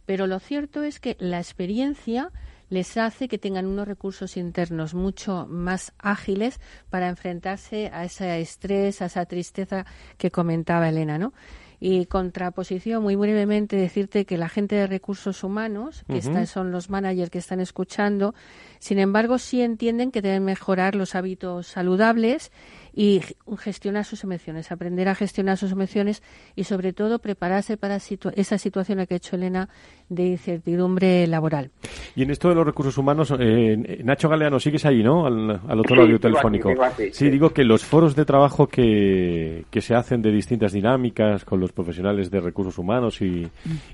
[0.05, 2.31] pero lo cierto es que la experiencia
[2.71, 9.01] les hace que tengan unos recursos internos mucho más ágiles para enfrentarse a ese estrés,
[9.01, 9.85] a esa tristeza
[10.17, 11.33] que comentaba Elena, ¿no?
[11.81, 16.19] Y contraposición, muy brevemente, decirte que la gente de recursos humanos, que uh -huh.
[16.19, 18.33] están, son los managers que están escuchando,
[18.79, 22.51] sin embargo, sí entienden que deben mejorar los hábitos saludables
[22.93, 23.21] y
[23.57, 26.21] gestionar sus emociones, aprender a gestionar sus emociones
[26.55, 29.69] y sobre todo prepararse para esa situación a que ha hecho Elena
[30.09, 31.71] de incertidumbre laboral.
[32.15, 35.25] Y en esto de los recursos humanos, eh, Nacho Galeano, sigues ahí, ¿no?
[35.25, 36.69] Al, otro lado telefónico.
[37.11, 41.59] sí, digo que los foros de trabajo que, que se hacen de distintas dinámicas con
[41.59, 43.47] los profesionales de recursos humanos y,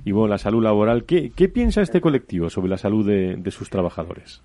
[0.04, 3.52] y bueno, la salud laboral, ¿qué, qué piensa este colectivo sobre la salud de, de
[3.52, 4.42] sus trabajadores?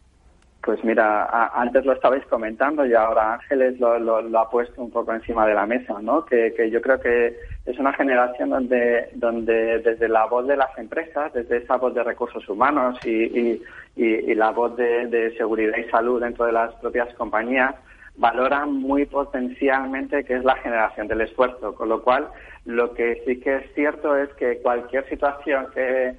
[0.63, 5.13] Pues mira, antes lo estabais comentando y ahora Ángeles lo, lo, ha puesto un poco
[5.13, 6.25] encima de la mesa, ¿no?
[6.25, 10.71] Que, que, yo creo que es una generación donde, donde desde la voz de las
[10.79, 13.63] empresas, desde esa voz de recursos humanos y, y,
[13.97, 17.75] y, la voz de, de, seguridad y salud dentro de las propias compañías,
[18.15, 21.75] valoran muy potencialmente que es la generación del esfuerzo.
[21.75, 22.29] Con lo cual,
[22.67, 26.15] lo que sí que es cierto es que cualquier situación que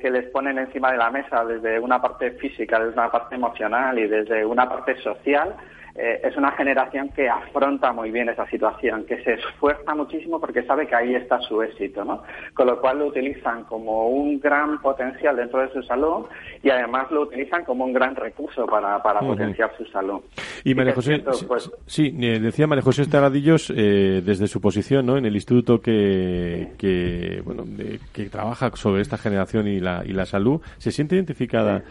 [0.00, 3.98] que, les ponen encima de la mesa desde una parte física, desde una parte emocional
[3.98, 5.54] y desde una parte social,
[5.96, 10.64] eh, es una generación que afronta muy bien esa situación, que se esfuerza muchísimo porque
[10.64, 12.24] sabe que ahí está su éxito, ¿no?
[12.52, 16.26] Con lo cual lo utilizan como un gran potencial dentro de su salud
[16.64, 20.20] y además lo utilizan como un gran recurso para, para potenciar su salud.
[20.64, 25.16] Y María José, pues, sí, eh, decía María José Estaradillos eh, desde su posición, ¿no?
[25.16, 27.62] En el instituto que, que bueno,
[28.12, 31.84] que trabaja sobre esta generación y la, y la salud, ¿se siente identificada,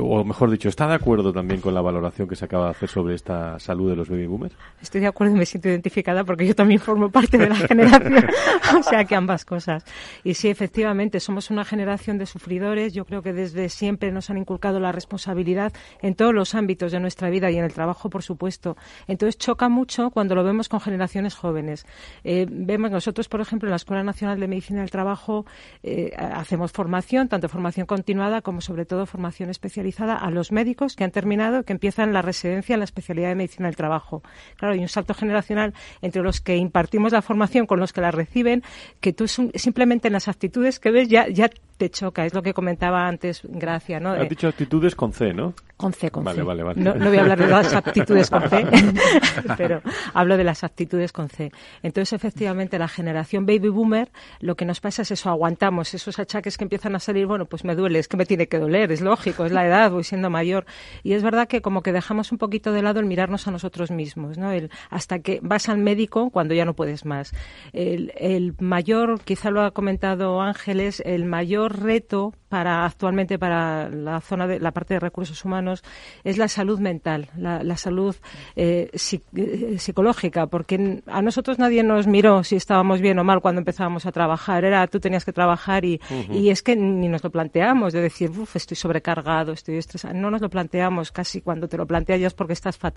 [0.00, 2.90] o mejor dicho, está de acuerdo también con la valoración que se acaba de hacer
[2.90, 4.54] sobre esta salud de los baby boomers?
[4.80, 8.26] Estoy de acuerdo y me siento identificada porque yo también formo parte de la generación,
[8.78, 9.84] o sea que ambas cosas.
[10.24, 12.92] Y sí, efectivamente, somos una generación de sufridores.
[12.92, 16.98] Yo creo que desde siempre nos han inculcado la responsabilidad en todos los ámbitos de
[16.98, 18.76] nuestra vida y en el trabajo, por supuesto.
[19.06, 21.86] Entonces choca mucho cuando lo vemos con generaciones jóvenes.
[22.24, 25.46] Eh, vemos nosotros, por ejemplo, en la Escuela Nacional de Medicina del Trabajo
[25.84, 31.04] eh, hacemos formación, tanto formación continuada como sobre todo formación especializada a los médicos que
[31.04, 34.22] han terminado, que empiezan la residencia en la especialidad de medicina del trabajo.
[34.56, 38.10] Claro, hay un salto generacional entre los que impartimos la formación con los que la
[38.10, 38.62] reciben,
[39.00, 42.24] que tú simplemente en las actitudes que ves ya, ya te choca.
[42.24, 44.10] Es lo que comentaba antes Gracia, ¿no?
[44.12, 45.54] Has dicho actitudes con C, ¿no?
[45.76, 46.42] Con C, con vale, C.
[46.44, 46.80] Vale, vale.
[46.80, 48.64] No, voy a hablar de las aptitudes con C,
[49.56, 49.82] pero
[50.14, 51.50] hablo de las actitudes con C.
[51.82, 56.56] Entonces, efectivamente, la generación baby boomer, lo que nos pasa es eso, aguantamos esos achaques
[56.56, 59.00] que empiezan a salir, bueno, pues me duele, es que me tiene que doler, es
[59.00, 60.66] lógico, es la edad, voy siendo mayor.
[61.02, 63.90] Y es verdad que como que dejamos un poquito de lado el mirarnos a nosotros
[63.90, 64.50] mismos, ¿no?
[64.50, 67.32] El, hasta que vas al médico cuando ya no puedes más.
[67.72, 74.20] El, el mayor, quizá lo ha comentado Ángeles, el mayor reto para actualmente para la
[74.20, 75.82] zona de la parte de recursos humanos
[76.22, 78.14] es la salud mental, la, salud
[78.56, 83.60] eh, eh, psicológica, porque a nosotros nadie nos miró si estábamos bien o mal cuando
[83.60, 84.66] empezábamos a trabajar.
[84.66, 85.98] Era tú tenías que trabajar y,
[86.30, 90.12] y es que ni nos lo planteamos de decir, uff, estoy sobrecargado, estoy estresado.
[90.12, 92.91] No nos lo planteamos casi cuando te lo planteas ya es porque estás fatal.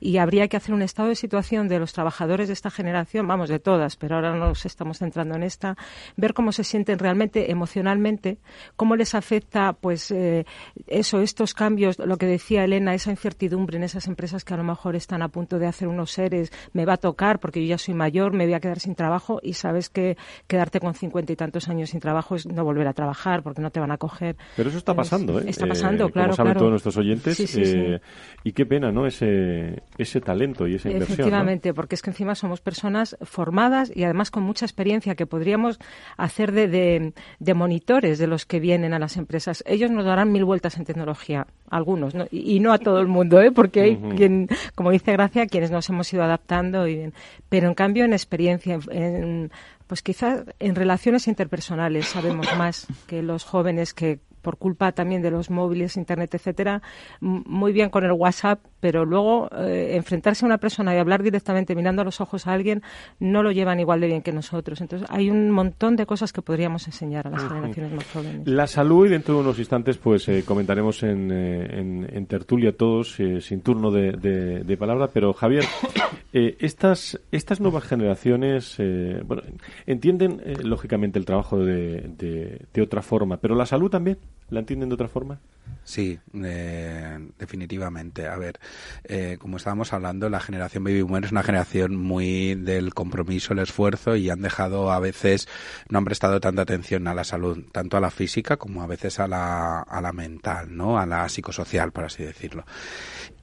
[0.00, 3.48] Y habría que hacer un estado de situación de los trabajadores de esta generación, vamos,
[3.48, 5.76] de todas, pero ahora nos estamos centrando en esta,
[6.16, 8.38] ver cómo se sienten realmente emocionalmente,
[8.76, 10.44] cómo les afecta, pues, eh,
[10.86, 14.64] eso, estos cambios, lo que decía Elena, esa incertidumbre en esas empresas que a lo
[14.64, 17.78] mejor están a punto de hacer unos seres, me va a tocar porque yo ya
[17.78, 21.36] soy mayor, me voy a quedar sin trabajo y sabes que quedarte con cincuenta y
[21.36, 24.36] tantos años sin trabajo es no volver a trabajar porque no te van a coger.
[24.56, 25.44] Pero eso está pasando, ¿eh?
[25.46, 26.28] Está pasando, eh, claro.
[26.28, 27.56] Como saben todos nuestros oyentes.
[27.56, 28.00] Eh,
[28.44, 29.06] y qué pena, ¿no?
[29.16, 31.14] Ese, ese talento y esa inversión.
[31.14, 35.78] Efectivamente, porque es que encima somos personas formadas y además con mucha experiencia que podríamos
[36.18, 39.64] hacer de, de, de monitores de los que vienen a las empresas.
[39.66, 43.52] Ellos nos darán mil vueltas en tecnología, algunos, Y, no a todo el mundo, ¿eh?
[43.52, 46.86] porque hay quien, como dice Gracia, quienes nos hemos ido adaptando.
[46.86, 47.12] Y,
[47.48, 49.50] pero en cambio en experiencia, en,
[49.86, 55.32] pues quizás en relaciones interpersonales sabemos más que los jóvenes que por culpa también de
[55.32, 56.80] los móviles, internet, etcétera,
[57.20, 61.74] muy bien con el WhatsApp, pero luego eh, enfrentarse a una persona y hablar directamente
[61.74, 62.80] mirando a los ojos a alguien
[63.18, 64.80] no lo llevan igual de bien que nosotros.
[64.80, 68.46] Entonces hay un montón de cosas que podríamos enseñar a las generaciones más jóvenes.
[68.46, 71.80] La salud y dentro de unos instantes pues eh, comentaremos en, eh,
[72.12, 75.64] en, tertulia todos sin turno de, de, palabra, pero Javier,
[76.32, 78.76] estas estas nuevas generaciones
[79.24, 79.42] bueno
[79.86, 84.18] entienden lógicamente el trabajo de, de otra forma, pero la salud también.
[84.50, 85.40] ¿La entienden de otra forma?
[85.84, 88.26] Sí, eh, definitivamente.
[88.26, 88.58] A ver,
[89.04, 93.60] eh, como estábamos hablando, la generación baby boomer es una generación muy del compromiso, el
[93.60, 95.48] esfuerzo y han dejado a veces,
[95.88, 99.20] no han prestado tanta atención a la salud, tanto a la física como a veces
[99.20, 100.98] a la, a la mental, ¿no?
[100.98, 102.64] A la psicosocial, por así decirlo.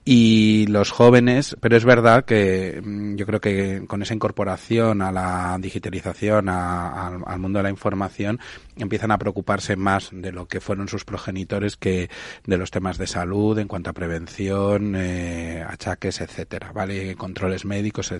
[0.05, 5.11] Y los jóvenes, pero es verdad que mm, yo creo que con esa incorporación a
[5.11, 8.39] la digitalización, al mundo de la información,
[8.75, 12.09] empiezan a preocuparse más de lo que fueron sus progenitores que
[12.45, 17.15] de los temas de salud en cuanto a prevención, eh, achaques, etcétera, ¿vale?
[17.15, 18.13] Controles médicos,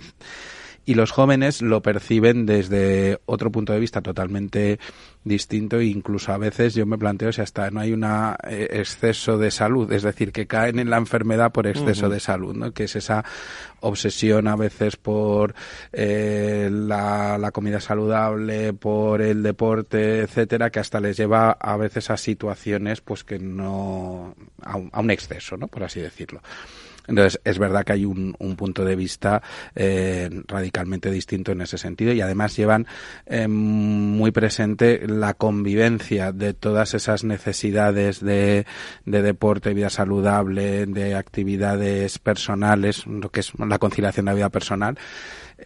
[0.85, 4.79] y los jóvenes lo perciben desde otro punto de vista totalmente
[5.23, 9.37] distinto e incluso a veces yo me planteo si hasta no hay un eh, exceso
[9.37, 12.73] de salud, es decir, que caen en la enfermedad por exceso de salud, ¿no?
[12.73, 13.23] que es esa
[13.79, 15.55] obsesión a veces por
[15.93, 22.09] eh, la, la, comida saludable, por el deporte, etcétera, que hasta les lleva a veces
[22.09, 25.67] a situaciones pues que no a un, a un exceso, ¿no?
[25.67, 26.41] por así decirlo.
[27.07, 29.41] Entonces, es verdad que hay un, un punto de vista
[29.75, 32.87] eh, radicalmente distinto en ese sentido y además llevan
[33.25, 38.65] eh, muy presente la convivencia de todas esas necesidades de,
[39.05, 44.49] de deporte, vida saludable, de actividades personales, lo que es la conciliación de la vida
[44.49, 44.97] personal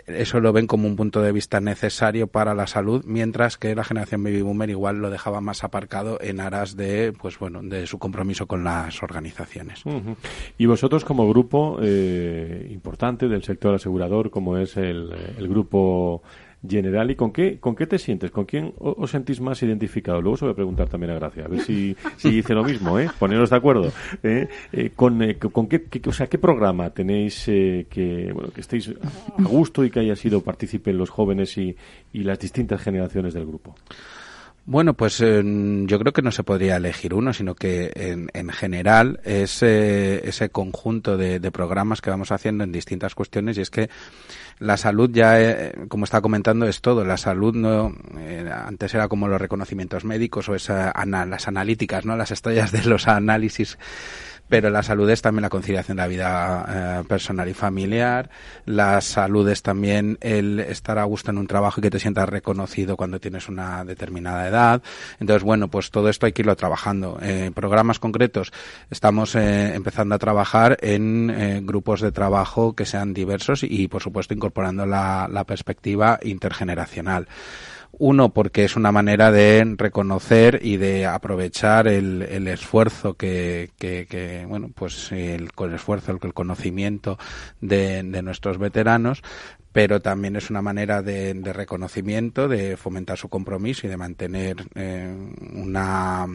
[0.07, 3.83] eso lo ven como un punto de vista necesario para la salud, mientras que la
[3.83, 7.99] generación baby boomer igual lo dejaba más aparcado en aras de, pues bueno, de su
[7.99, 9.83] compromiso con las organizaciones.
[10.57, 16.21] Y vosotros como grupo eh, importante del sector asegurador, como es el, el grupo
[16.69, 17.11] general.
[17.11, 18.31] ¿Y con qué, con qué te sientes?
[18.31, 20.21] ¿Con quién os sentís más identificado?
[20.21, 22.99] Luego se voy a preguntar también a Gracia, a ver si, si dice lo mismo,
[22.99, 23.09] ¿eh?
[23.17, 23.91] Poneros de acuerdo.
[24.23, 24.47] ¿eh?
[24.71, 29.43] Eh, con, eh, con qué, o sea, qué programa tenéis que, bueno, que estéis a
[29.43, 31.75] gusto y que haya sido participen los jóvenes y,
[32.13, 33.75] y las distintas generaciones del grupo?
[34.65, 39.21] Bueno, pues yo creo que no se podría elegir uno, sino que en, en general
[39.23, 43.89] es ese conjunto de, de, programas que vamos haciendo en distintas cuestiones y es que
[44.59, 47.05] la salud ya, eh, como estaba comentando, es todo.
[47.05, 52.15] La salud no, eh, antes era como los reconocimientos médicos o esa, las analíticas, ¿no?
[52.15, 53.77] Las estrellas de los análisis
[54.49, 56.65] pero la salud es también la conciliación de la vida
[57.01, 58.29] eh, personal y familiar,
[58.65, 62.29] la salud es también el estar a gusto en un trabajo y que te sientas
[62.29, 64.81] reconocido cuando tienes una determinada edad.
[65.19, 67.17] Entonces, bueno, pues todo esto hay que irlo trabajando.
[67.21, 68.51] En programas concretos
[68.89, 74.01] estamos eh, empezando a trabajar en eh, grupos de trabajo que sean diversos y, por
[74.01, 74.33] supuesto,
[74.85, 77.27] la, la perspectiva intergeneracional.
[77.99, 84.69] Uno, porque es una manera de reconocer y de aprovechar el, esfuerzo que, que, bueno,
[84.75, 87.17] pues el, el esfuerzo, el, el conocimiento
[87.59, 89.23] de, de nuestros veteranos,
[89.77, 95.15] pero también es una manera de, reconocimiento, de fomentar su compromiso y de mantener eh,
[95.53, 96.25] una,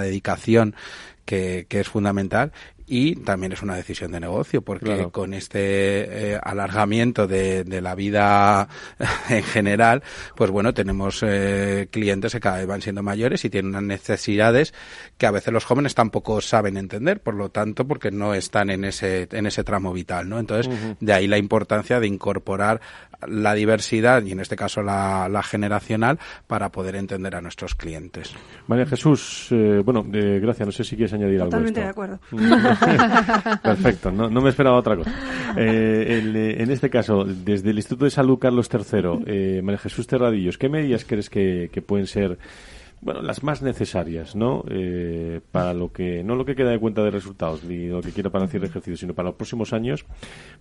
[0.00, 0.76] dedicación
[1.24, 2.52] que, es fundamental
[2.94, 7.94] y también es una decisión de negocio porque con este eh, alargamiento de, de, la
[7.94, 8.68] vida
[9.30, 10.02] en general
[10.36, 14.74] pues bueno tenemos eh, clientes que cada vez van siendo mayores y tienen unas necesidades
[15.16, 18.84] que a veces los jóvenes tampoco saben entender por lo tanto porque no están en
[18.84, 20.96] ese en ese tramo vital no entonces uh -huh.
[21.00, 22.82] de ahí la importancia de incorporar
[23.26, 28.34] la diversidad y en este caso la, la generacional para poder entender a nuestros clientes.
[28.66, 30.66] María Jesús eh, bueno gracias.
[30.66, 32.81] No sé si quieres añadir Totalmente algo Totalmente de acuerdo
[33.62, 35.12] Perfecto, no, no, me esperaba otra cosa.
[35.56, 40.06] Eh, el, en este caso, desde el Instituto de Salud Carlos III, eh, María Jesús
[40.06, 42.38] Terradillos, ¿qué medidas crees que, pueden ser
[43.00, 44.64] bueno, las más necesarias, ¿no?
[44.68, 48.12] Eh, para lo que, no lo que queda de cuenta de resultados, ni lo que
[48.12, 50.04] quiera para hacer ejercicio, sino para los próximos años,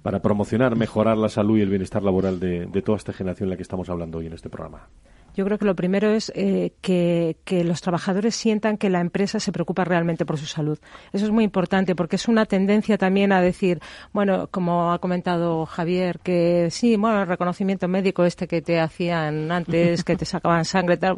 [0.02, 3.52] para promocionar, mejorar la salud y el bienestar laboral de, de toda esta generación en
[3.52, 4.88] la que estamos hablando hoy en este programa.
[5.36, 9.52] Yo creo que lo primero es eh, que, los trabajadores sientan que la empresa se
[9.52, 10.80] preocupa realmente por su salud.
[11.14, 13.80] Eso es muy importante porque es una tendencia también a decir,
[14.14, 19.52] bueno, como ha comentado Javier, que sí, bueno, el reconocimiento médico este que te hacían
[19.52, 21.18] antes, que te sacaban sangre, tal,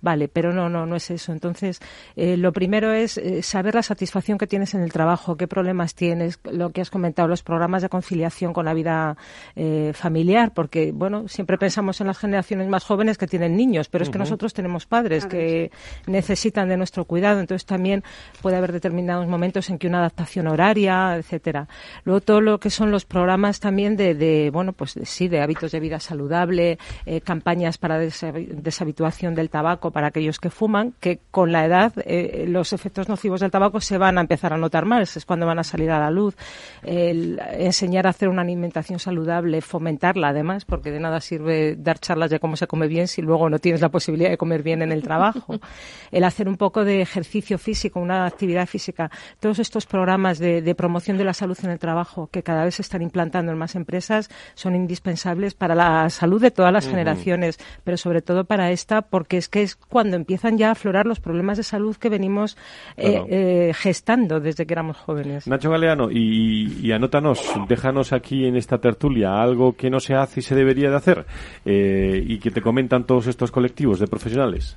[0.00, 1.32] vale, pero no, no, no es eso.
[1.32, 1.80] Entonces,
[2.16, 5.94] eh, lo primero es eh, saber la satisfacción que tienes en el trabajo, qué problemas
[5.94, 9.16] tienes, lo que has comentado, los programas de conciliación con la vida
[9.54, 14.02] eh, familiar, porque, bueno, siempre pensamos en las generaciones más jóvenes que tienen niños, pero
[14.02, 14.24] es que uh -huh.
[14.24, 15.70] nosotros tenemos padres que
[16.06, 18.02] necesitan de nuestro cuidado, entonces también
[18.42, 21.68] puede haber determinados momentos en que una adaptación horaria, etcétera.
[22.04, 25.40] Luego todo lo que son los programas también de, de bueno, pues de, sí, de
[25.40, 31.20] hábitos de vida saludable, eh, campañas para deshabituación del tabaco para aquellos que fuman, que
[31.30, 34.84] con la edad eh, los efectos nocivos del tabaco se van a empezar a notar
[34.84, 36.36] más, es cuando van a salir a la luz.
[36.82, 42.30] El, enseñar a hacer una alimentación saludable, fomentarla además, porque de nada sirve dar charlas
[42.30, 44.80] de cómo se come bien si luego luego no tienes la posibilidad de comer bien
[44.80, 45.60] en el trabajo.
[46.10, 49.10] el hacer un poco de ejercicio físico, una actividad física.
[49.40, 52.82] Todos estos programas de, promoción de la salud en el trabajo que cada vez se
[52.82, 57.96] están implantando en más empresas son indispensables para la salud de todas las generaciones, pero
[57.96, 61.58] sobre todo para esta, porque es que es cuando empiezan ya a aflorar los problemas
[61.58, 62.56] de salud que venimos
[62.96, 65.46] eh, eh, gestando desde que éramos jóvenes.
[65.46, 70.40] Nacho Galeano, y, y, anótanos, déjanos aquí en esta tertulia algo que no se hace
[70.40, 71.26] y se debería de hacer
[71.64, 74.76] eh, y que te comentan todos estos colectivos de profesionales.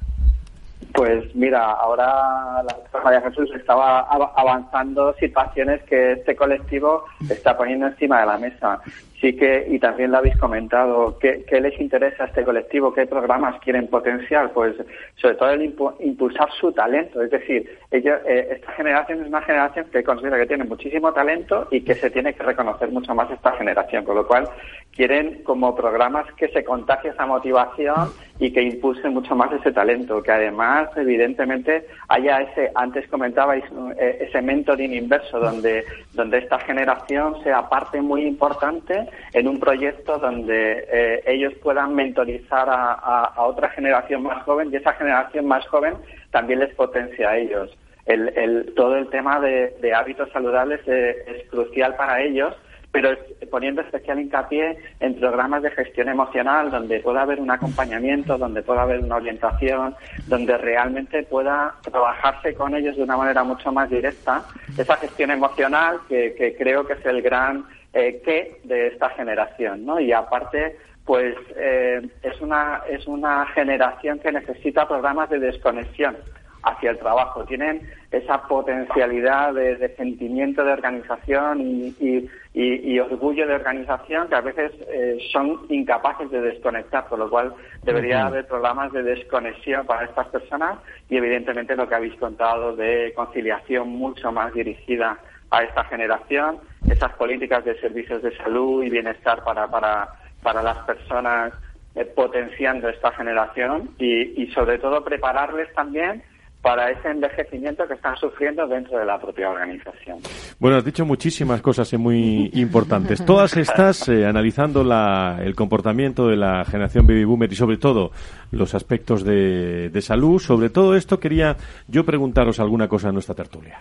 [0.93, 8.22] Pues mira, ahora la María Jesús estaba avanzando situaciones que este colectivo está poniendo encima
[8.22, 8.80] de la mesa.
[9.22, 12.93] Sí que, y también lo habéis comentado, ¿qué, les interesa a este colectivo?
[12.93, 14.53] ¿Qué programas quieren potenciar?
[14.53, 14.76] Pues
[15.15, 17.22] sobre todo el impulsar su talento.
[17.22, 21.67] Es decir, ellos, eh, esta generación es una generación que considera que tiene muchísimo talento
[21.70, 24.05] y que se tiene que reconocer mucho más esta generación.
[24.05, 24.47] Con lo cual,
[24.95, 30.24] quieren como programas que se contagie esa motivación y que impulsen mucho más ese talento.
[30.24, 33.65] Que además, evidentemente, haya ese, antes comentabais,
[33.99, 40.18] eh, ese mentoring inverso donde, donde esta generación sea parte muy importante en un proyecto
[40.18, 45.95] donde eh, ellos puedan mentorizar a, otra generación más joven y esa generación más joven
[46.32, 47.76] también les potencia a ellos.
[48.05, 52.55] El, todo el tema de, hábitos saludables es, crucial para ellos,
[52.91, 53.16] pero
[53.51, 58.82] poniendo especial hincapié en programas de gestión emocional donde pueda haber un acompañamiento, donde pueda
[58.82, 59.95] haber una orientación,
[60.26, 64.43] donde realmente pueda trabajarse con ellos de una manera mucho más directa.
[64.76, 69.99] Esa gestión emocional que creo que es el gran eh, que de esta generación, ¿no?
[69.99, 76.15] Y aparte, pues eh, es una es una generación que necesita programas de desconexión
[76.63, 77.45] hacia el trabajo.
[77.45, 77.81] Tienen
[78.11, 85.61] esa potencialidad de, sentimiento de organización y, orgullo de organización que a veces eh, son
[85.69, 90.79] incapaces de desconectar, por lo cual debería haber programas de desconexión para estas personas
[91.09, 95.17] y evidentemente lo que habéis contado de conciliación mucho más dirigida
[95.52, 96.58] a esta generación,
[96.89, 100.10] esas políticas de servicios de salud y bienestar para, para,
[100.43, 101.54] para las personas
[101.95, 106.24] eh, potenciando esta generación y, y sobre todo prepararles también
[106.62, 110.20] para ese envejecimiento que están sufriendo dentro de la propia organización.
[110.60, 113.24] Bueno, has dicho muchísimas cosas muy importantes.
[113.24, 118.12] Todas estas eh, analizando la, el comportamiento de la generación baby boomer y sobre todo
[118.52, 120.39] los aspectos de, de salud.
[120.39, 121.56] Sobre todo esto quería
[121.88, 123.80] yo preguntaros alguna cosa en nuestra tertulia.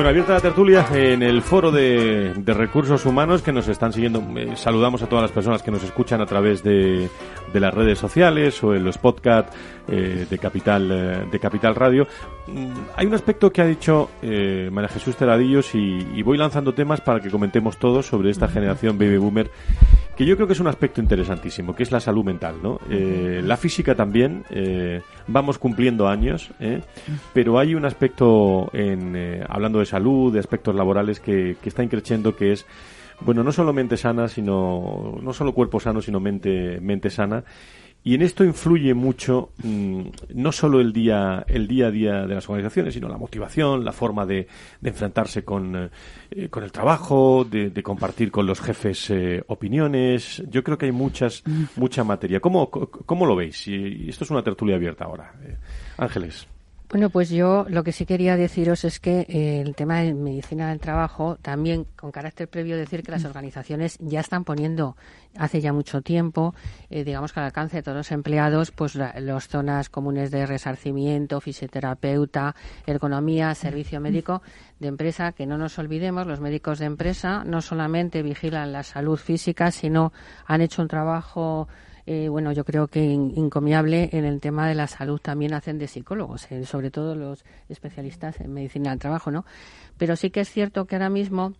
[0.00, 4.24] Bueno, abierta la tertulia en el foro de, recursos humanos que nos están siguiendo.
[4.34, 7.10] Eh, saludamos a todas las personas que nos escuchan a través de,
[7.52, 9.54] las redes sociales o en los podcasts
[9.88, 12.06] eh, de Capital eh, de Capital Radio.
[12.46, 17.20] Mm, hay un aspecto que ha dicho María Jesús Teradillos y, voy lanzando temas para
[17.20, 19.50] que comentemos todos sobre esta generación baby boomer
[20.20, 22.78] que yo creo que es un aspecto interesantísimo, que es la salud mental, ¿no?
[22.90, 26.82] Eh, la física también, eh, vamos cumpliendo años, ¿eh?
[27.32, 32.36] pero hay un aspecto, en, hablando de salud, de aspectos laborales, que, que está increciendo,
[32.36, 32.66] que es
[33.22, 37.42] bueno, no solo mente sana, sino no solo cuerpo sano, sino mente mente sana
[38.02, 40.02] y en esto influye mucho mm,
[40.34, 43.92] no solo el día, el día a día de las organizaciones, sino la motivación, la
[43.92, 44.46] forma de,
[44.82, 45.90] enfrentarse con,
[46.30, 50.42] eh, con, el trabajo, de, compartir con los jefes eh, opiniones.
[50.48, 51.42] Yo creo que hay muchas,
[51.76, 52.40] mucha materia.
[52.40, 53.68] ¿Cómo, cómo lo veis?
[53.68, 55.34] Y, esto es una tertulia abierta ahora.
[55.44, 55.56] Eh,
[55.98, 56.46] Ángeles.
[56.90, 60.70] Bueno, pues yo lo que sí quería deciros es que eh, el tema de medicina
[60.70, 64.96] del trabajo, también con carácter previo, decir que las organizaciones ya están poniendo
[65.38, 66.52] hace ya mucho tiempo,
[66.90, 71.40] eh, digamos que al alcance de todos los empleados, pues las zonas comunes de resarcimiento,
[71.40, 74.42] fisioterapeuta, ergonomía, servicio médico
[74.80, 79.16] de empresa, que no nos olvidemos, los médicos de empresa no solamente vigilan la salud
[79.16, 80.12] física, sino
[80.44, 81.68] han hecho un trabajo
[82.12, 85.86] eh, bueno, yo creo que encomiable en el tema de la salud también hacen de
[85.86, 89.44] psicólogos, eh, sobre todo los especialistas en medicina del trabajo, ¿no?
[89.96, 91.54] Pero sí que es cierto que ahora mismo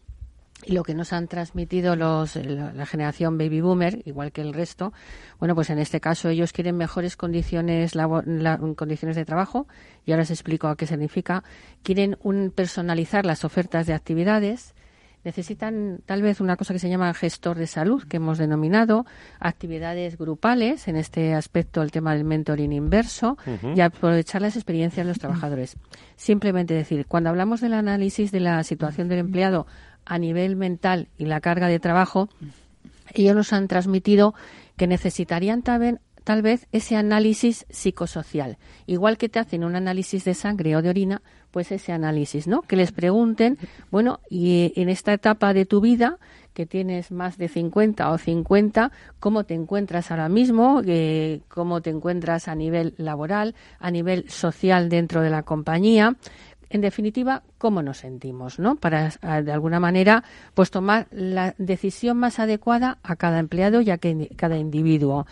[0.66, 4.92] lo que nos han transmitido los, la, generación baby boomer, igual que el resto,
[5.38, 7.92] bueno, pues en este caso ellos quieren mejores condiciones,
[8.74, 9.68] condiciones de trabajo,
[10.04, 11.44] y ahora os explico a qué significa.
[11.84, 14.74] Quieren un, personalizar las ofertas de actividades,
[15.24, 19.06] necesitan tal vez una cosa que se llama gestor de salud, que hemos denominado,
[19.38, 23.36] actividades grupales, en este aspecto el tema del mentoring inverso,
[23.74, 25.76] y aprovechar las experiencias de los trabajadores.
[26.16, 29.66] Simplemente decir, cuando hablamos del análisis de la situación del empleado
[30.04, 32.28] a nivel mental y la carga de trabajo,
[33.12, 34.34] ellos nos han transmitido
[34.76, 36.00] que necesitarían también
[36.30, 38.56] tal vez ese análisis psicosocial.
[38.86, 42.62] Igual que te hacen un análisis de sangre o de orina, pues ese análisis, ¿no?
[42.62, 43.58] Que les pregunten,
[43.90, 46.18] bueno, y en esta etapa de tu vida,
[46.54, 50.82] que tienes más de 50 o 50, ¿cómo te encuentras ahora mismo?
[50.86, 56.14] Eh, ¿Cómo te encuentras a nivel laboral, a nivel social dentro de la compañía?
[56.72, 58.76] en definitiva, cómo nos sentimos, ¿no?
[58.76, 59.10] Para,
[59.42, 60.22] de alguna manera,
[60.54, 65.26] pues tomar la decisión más adecuada a cada empleado y a cada individuo.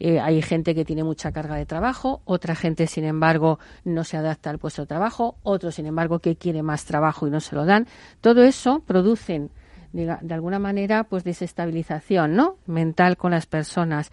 [0.00, 4.16] Eh, hay gente que tiene mucha carga de trabajo, otra gente, sin embargo, no se
[4.16, 7.56] adapta al puesto de trabajo, otro, sin embargo, que quiere más trabajo y no se
[7.56, 7.86] lo dan.
[8.20, 9.50] Todo eso producen
[9.92, 12.56] de, alguna manera pues desestabilización ¿no?
[12.66, 14.12] mental con las personas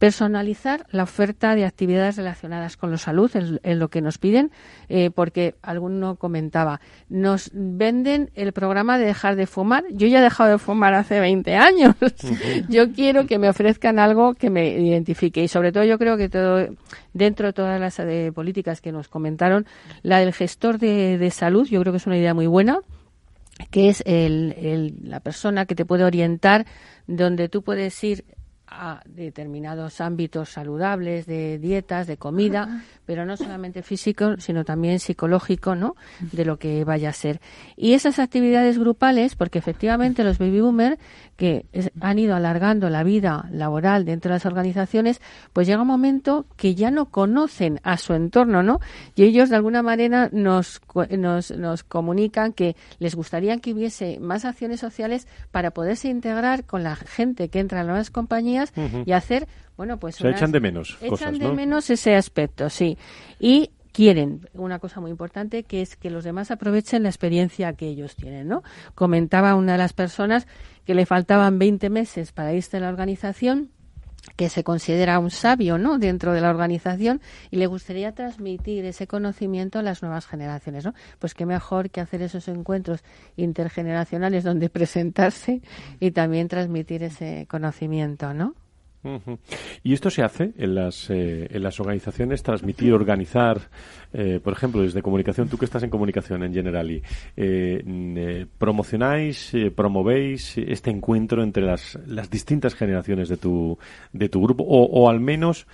[0.00, 4.50] personalizar la oferta de actividades relacionadas con la salud es, lo que nos piden,
[4.88, 6.80] eh, porque alguno comentaba,
[7.10, 9.84] nos venden el programa de dejar de fumar.
[9.90, 11.94] Yo ya he dejado de fumar hace 20 años.
[12.70, 16.30] yo quiero que me ofrezcan algo que me identifique y sobre todo yo creo que
[16.30, 16.66] todo
[17.12, 19.66] dentro de todas las eh, políticas que nos comentaron,
[20.02, 22.80] la del gestor de, de salud, yo creo que es una idea muy buena
[23.70, 26.64] que es el, la persona que te puede orientar,
[27.06, 28.24] donde tú puedes ir
[28.70, 35.74] a determinados ámbitos saludables de dietas, de comida, pero no solamente físico, sino también psicológico,
[35.74, 35.96] ¿no?
[36.20, 37.40] De lo que vaya a ser.
[37.76, 40.98] Y esas actividades grupales, porque efectivamente los baby boomers
[41.36, 41.66] que
[42.00, 45.20] han ido alargando la vida laboral dentro de las organizaciones,
[45.52, 48.78] pues llega un momento que ya no conocen a su entorno, ¿no?
[49.16, 54.44] Y ellos de alguna manera nos, nos, nos comunican que les gustaría que hubiese más
[54.44, 58.10] acciones sociales para poderse integrar con la gente que entra en las
[59.04, 59.46] y hacer
[59.76, 62.98] bueno, pues se echan de menos echan de menos ese aspecto, sí.
[63.38, 67.88] Y quieren una cosa muy importante que es que los demás aprovechen la experiencia que
[67.88, 68.62] ellos tienen, ¿no?
[68.94, 70.46] Comentaba una de las personas
[70.84, 73.70] que le faltaban 20 meses para irse a la organización
[74.36, 75.98] que se considera un sabio ¿no?
[75.98, 77.20] dentro de la organización
[77.50, 80.84] y le gustaría transmitir ese conocimiento a las nuevas generaciones.
[80.84, 80.94] ¿no?
[81.18, 83.02] Pues qué mejor que hacer esos encuentros
[83.36, 85.62] intergeneracionales donde presentarse
[85.98, 88.54] y también transmitir ese conocimiento, ¿no?
[89.82, 93.60] Y esto se hace en las, eh, en las organizaciones, transmitir, organizar,
[94.12, 97.02] eh, por ejemplo, desde comunicación, tú que estás en comunicación en Generali,
[97.36, 103.78] eh, promocionáis, promovéis este encuentro entre las, las distintas generaciones de tu,
[104.12, 105.66] de tu grupo, o, o al menos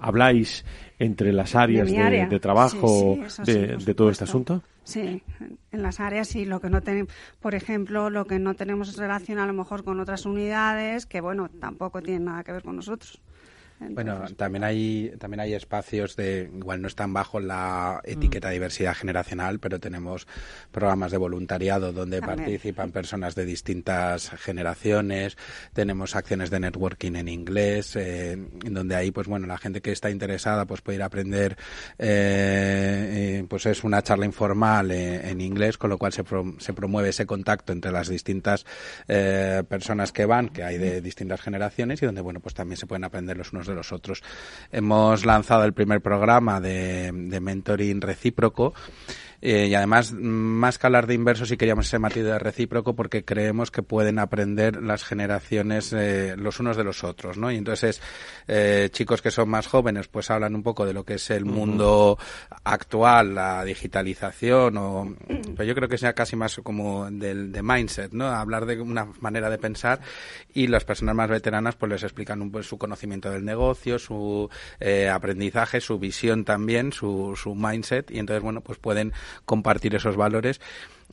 [0.00, 0.64] habláis
[0.98, 4.62] entre las áreas de, trabajo de, todo este asunto?
[4.84, 5.22] Sí,
[5.72, 8.96] en las áreas y lo que no tenemos, por ejemplo, lo que no tenemos es
[8.96, 12.76] relación a lo mejor con otras unidades que, bueno, tampoco tienen nada que ver con
[12.76, 13.20] nosotros
[13.88, 18.52] bueno, también hay también hay espacios de igual no están bajo la etiqueta mm.
[18.52, 20.26] diversidad generacional, pero tenemos
[20.70, 25.38] programas de voluntariado donde participan personas de distintas generaciones,
[25.72, 30.10] tenemos acciones de networking en inglés, eh, donde ahí pues bueno la gente que está
[30.10, 31.56] interesada pues puede ir a aprender,
[31.98, 36.22] eh, eh, pues es una charla informal en inglés, con lo cual se,
[36.58, 38.66] se promueve ese contacto entre las distintas
[39.06, 43.04] personas que van, que hay de distintas generaciones y donde bueno pues también se pueden
[43.04, 44.22] aprender los unos de los otros.
[44.70, 48.74] Hemos lanzado el primer programa de, de mentoring recíproco
[49.42, 53.24] eh, y además, más que hablar de inversos, sí queríamos ese matiz de recíproco porque
[53.24, 57.50] creemos que pueden aprender las generaciones eh, los unos de los otros, ¿no?
[57.50, 58.02] Y entonces,
[58.48, 61.46] eh, chicos que son más jóvenes, pues hablan un poco de lo que es el
[61.46, 62.18] mundo
[62.64, 65.16] actual, la digitalización, o
[65.56, 68.26] pues yo creo que sea casi más como del de mindset, ¿no?
[68.26, 70.00] Hablar de una manera de pensar
[70.52, 74.50] y las personas más veteranas pues les explican un, pues, su conocimiento del negocio, su
[75.10, 79.12] aprendizaje, su visión también, su, su mindset y entonces, bueno, pues pueden
[79.44, 80.60] compartir esos valores.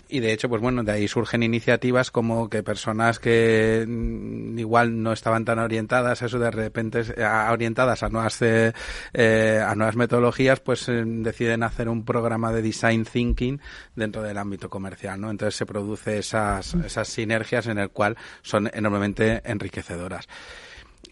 [0.10, 5.02] Y de hecho pues bueno de ahí surgen iniciativas como que personas que mm, igual
[5.02, 7.04] no estaban tan orientadas eso de repente
[7.52, 8.74] orientadas a nuevas eh,
[9.14, 13.60] eh, a nuevas metodologías pues eh, deciden hacer un programa de design thinking
[13.96, 18.70] dentro del ámbito comercial no entonces se produce esas esas sinergias en el cual son
[18.74, 20.28] enormemente enriquecedoras.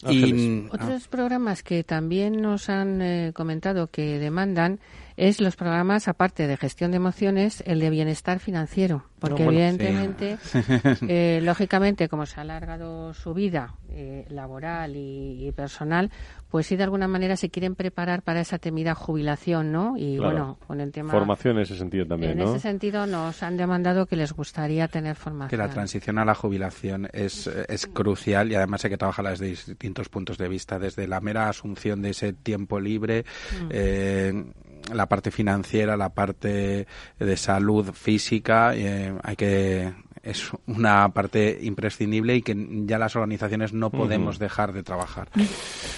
[0.07, 4.79] Y otros programas que también nos han comentado que demandan
[5.17, 9.05] es los programas, aparte de gestión de emociones, el de bienestar financiero.
[9.19, 10.37] Porque evidentemente,
[11.07, 16.11] eh, lógicamente, como se ha alargado su vida eh, laboral y, personal,
[16.49, 19.97] pues sí de alguna manera se quieren preparar para esa temida jubilación, ¿no?
[19.97, 21.11] Y bueno, con el tema...
[21.11, 25.15] Formación en ese sentido también, En ese sentido nos han demandado que les gustaría tener
[25.15, 25.49] formación.
[25.49, 29.47] Que la transición a la jubilación es, es crucial y además hay que trabajar desde
[29.47, 33.25] distintos puntos de vista, desde la mera asunción de ese tiempo libre,
[33.61, 33.67] mm.
[33.71, 34.45] eh,
[34.93, 36.87] la parte financiera, la parte
[37.19, 39.93] de salud física, eh, hay que
[40.25, 42.55] es una parte imprescindible y que
[42.85, 45.29] ya las organizaciones no podemos dejar de trabajar.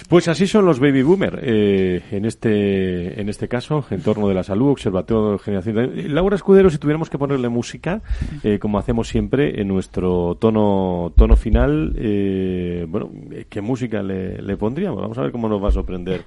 [0.08, 4.42] Pues así son los baby boomer eh, en este en este caso, entorno de la
[4.42, 6.14] salud, observatorio de generación.
[6.14, 8.02] Laura Escudero, si tuviéramos que ponerle música,
[8.44, 13.10] eh, como hacemos siempre en nuestro tono tono final, eh, bueno,
[13.48, 15.00] ¿qué música le, le, pondríamos?
[15.00, 16.24] Vamos a ver cómo nos va a sorprender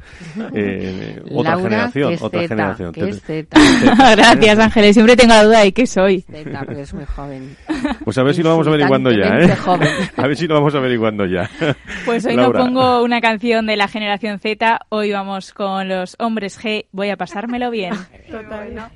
[1.31, 2.93] otra generación, otra generación.
[2.93, 4.95] Gracias, Ángeles.
[4.95, 6.25] Siempre tengo la duda de qué soy.
[6.31, 7.55] es muy joven.
[8.03, 9.57] Pues a ver si lo vamos averiguando ya, ¿eh?
[10.17, 11.49] A ver si lo vamos averiguando ya.
[12.05, 16.59] Pues hoy no pongo una canción de la generación Z, hoy vamos con los hombres
[16.59, 17.93] G, voy a pasármelo bien.
[18.29, 18.89] Total.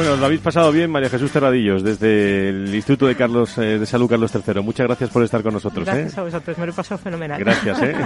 [0.00, 3.84] Bueno, lo habéis pasado bien, María Jesús Terradillos, desde el Instituto de Carlos eh, de
[3.84, 4.62] Salud Carlos III.
[4.62, 5.84] Muchas gracias por estar con nosotros.
[5.84, 6.20] Gracias ¿eh?
[6.20, 7.38] a vosotros, me lo he pasado fenomenal.
[7.38, 7.94] Gracias, ¿eh?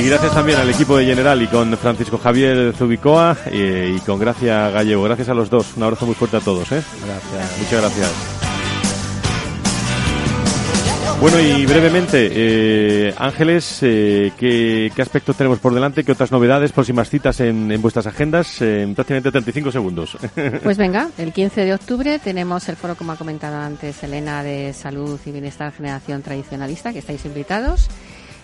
[0.00, 4.18] Y gracias también al equipo de General y con Francisco Javier Zubicoa y, y, con
[4.18, 5.02] Gracia Gallego.
[5.02, 5.76] Gracias a los dos.
[5.76, 6.70] Un abrazo muy fuerte a todos.
[6.70, 6.82] ¿eh?
[7.04, 7.58] Gracias.
[7.58, 8.39] Muchas gracias.
[11.20, 16.02] Bueno, y brevemente, eh, Ángeles, eh, ¿qué, ¿qué, aspectos tenemos por delante?
[16.02, 18.62] ¿Qué otras novedades, próximas citas en, en vuestras agendas?
[18.62, 20.16] En prácticamente 35 segundos.
[20.62, 24.72] Pues venga, el 15 de octubre tenemos el foro, como ha comentado antes Elena, de
[24.72, 27.88] Salud y Bienestar Generación Tradicionalista, que estáis invitados.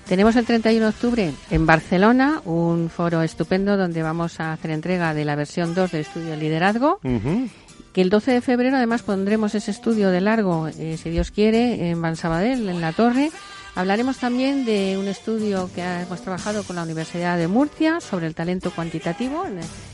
[0.07, 5.15] Tenemos el 31 de octubre en Barcelona un foro estupendo donde vamos a hacer entrega
[5.15, 7.01] de la versión 2 del estudio Liderazgo.
[7.03, 7.49] Uh -huh
[7.97, 11.89] que el 12 de febrero además pondremos ese estudio de largo, eh, si Dios quiere,
[11.89, 13.31] en Sabadell, en la Torre.
[13.75, 18.35] Hablaremos también de un estudio que hemos trabajado con la Universidad de Murcia sobre el
[18.35, 19.47] talento cuantitativo,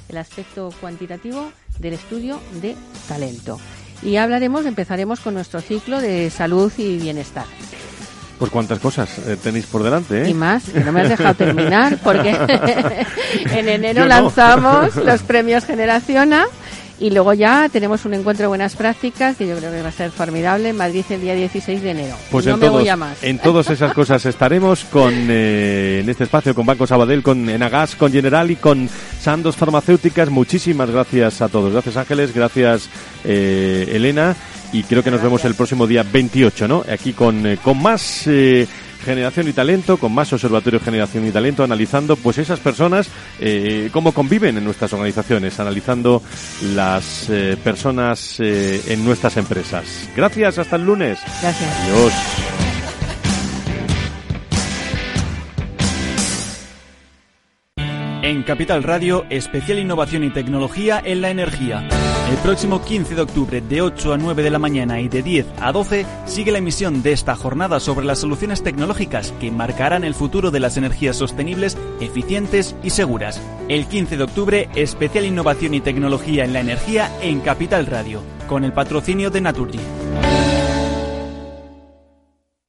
[0.08, 2.74] el aspecto cuantitativo del estudio de
[3.06, 3.60] talento.
[4.02, 7.46] Y hablaremos, empezaremos con nuestro ciclo de salud y bienestar.
[8.36, 10.30] Pues cuántas cosas eh, tenéis por delante, ¿eh?
[10.30, 12.30] Y más, que no me has dejado terminar, porque
[13.52, 14.08] en enero no.
[14.08, 16.46] lanzamos los premios Generaciona
[17.02, 19.92] y luego ya tenemos un encuentro de buenas prácticas que yo creo que va a
[19.92, 22.16] ser formidable en Madrid el día 16 de enero.
[22.30, 23.22] Pues no en me todos, voy a más.
[23.24, 27.96] En todas esas cosas estaremos con eh, en este espacio con Banco Sabadell, con Enagas,
[27.96, 28.88] con General y con
[29.20, 30.30] Sandos Farmacéuticas.
[30.30, 31.72] Muchísimas gracias a todos.
[31.72, 32.88] Gracias Ángeles, gracias
[33.24, 34.36] eh, Elena
[34.72, 36.84] y creo que nos vemos el próximo día 28, ¿no?
[36.90, 38.66] Aquí con, eh, con más eh,
[39.02, 43.08] Generación y Talento, con más Observatorio Generación y Talento, analizando pues esas personas,
[43.40, 46.22] eh, cómo conviven en nuestras organizaciones, analizando
[46.74, 50.08] las eh, personas eh, en nuestras empresas.
[50.16, 51.18] Gracias, hasta el lunes.
[51.40, 51.80] Gracias.
[51.84, 52.12] Adiós.
[58.22, 61.88] En Capital Radio, especial innovación y tecnología en la energía.
[62.32, 65.46] El próximo 15 de octubre de 8 a 9 de la mañana y de 10
[65.60, 70.14] a 12 sigue la emisión de esta jornada sobre las soluciones tecnológicas que marcarán el
[70.14, 73.38] futuro de las energías sostenibles, eficientes y seguras.
[73.68, 78.64] El 15 de octubre, especial innovación y tecnología en la energía en Capital Radio, con
[78.64, 79.80] el patrocinio de Naturgy.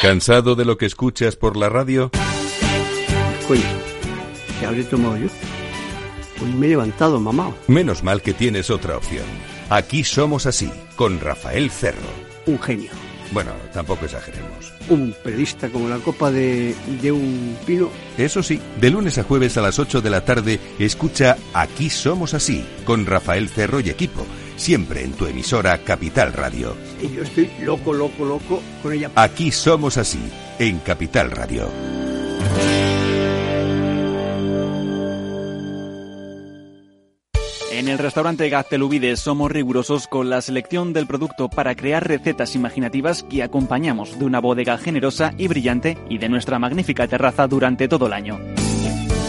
[0.00, 2.10] ¿Cansado de lo que escuchas por la radio?
[3.50, 3.62] Oye,
[4.58, 5.26] ¿qué habré tomado yo?
[6.38, 7.54] Pues me he levantado, mamá.
[7.68, 9.26] Menos mal que tienes otra opción.
[9.68, 11.98] Aquí somos así, con Rafael Cerro.
[12.46, 12.90] Un genio.
[13.32, 14.72] Bueno, tampoco exageremos.
[14.88, 17.90] Un periodista como la copa de, de un pino.
[18.16, 22.32] Eso sí, de lunes a jueves a las 8 de la tarde, escucha Aquí somos
[22.32, 24.24] así, con Rafael Cerro y equipo
[24.60, 26.76] siempre en tu emisora Capital Radio.
[27.02, 29.10] Y yo estoy loco, loco, loco con ella.
[29.14, 30.20] Aquí somos así,
[30.58, 31.68] en Capital Radio.
[37.72, 43.22] En el restaurante Gaztelubides somos rigurosos con la selección del producto para crear recetas imaginativas
[43.22, 48.08] que acompañamos de una bodega generosa y brillante y de nuestra magnífica terraza durante todo
[48.08, 48.38] el año.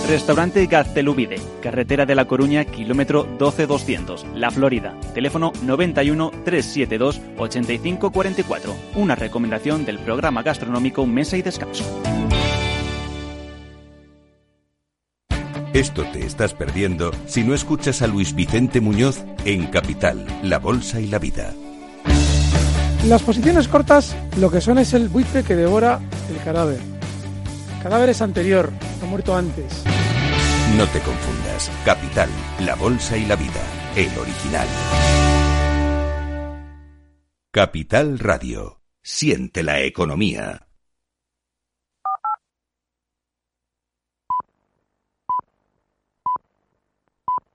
[0.08, 4.94] Restaurante Gaztelubide, carretera de La Coruña, kilómetro 12200, La Florida.
[5.14, 8.76] Teléfono 91 372 8544.
[8.96, 11.86] Una recomendación del programa gastronómico Mesa y Descanso.
[15.74, 21.00] Esto te estás perdiendo si no escuchas a Luis Vicente Muñoz en Capital, La Bolsa
[21.00, 21.54] y la Vida.
[23.08, 26.80] Las posiciones cortas lo que son es el buitre que devora el cadáver.
[27.78, 28.70] El cadáver es anterior,
[29.02, 29.84] ha muerto antes.
[30.78, 31.70] No te confundas.
[31.84, 32.30] Capital,
[32.62, 33.62] la bolsa y la vida.
[33.96, 34.68] El original.
[37.52, 38.82] Capital Radio.
[39.02, 40.71] Siente la economía.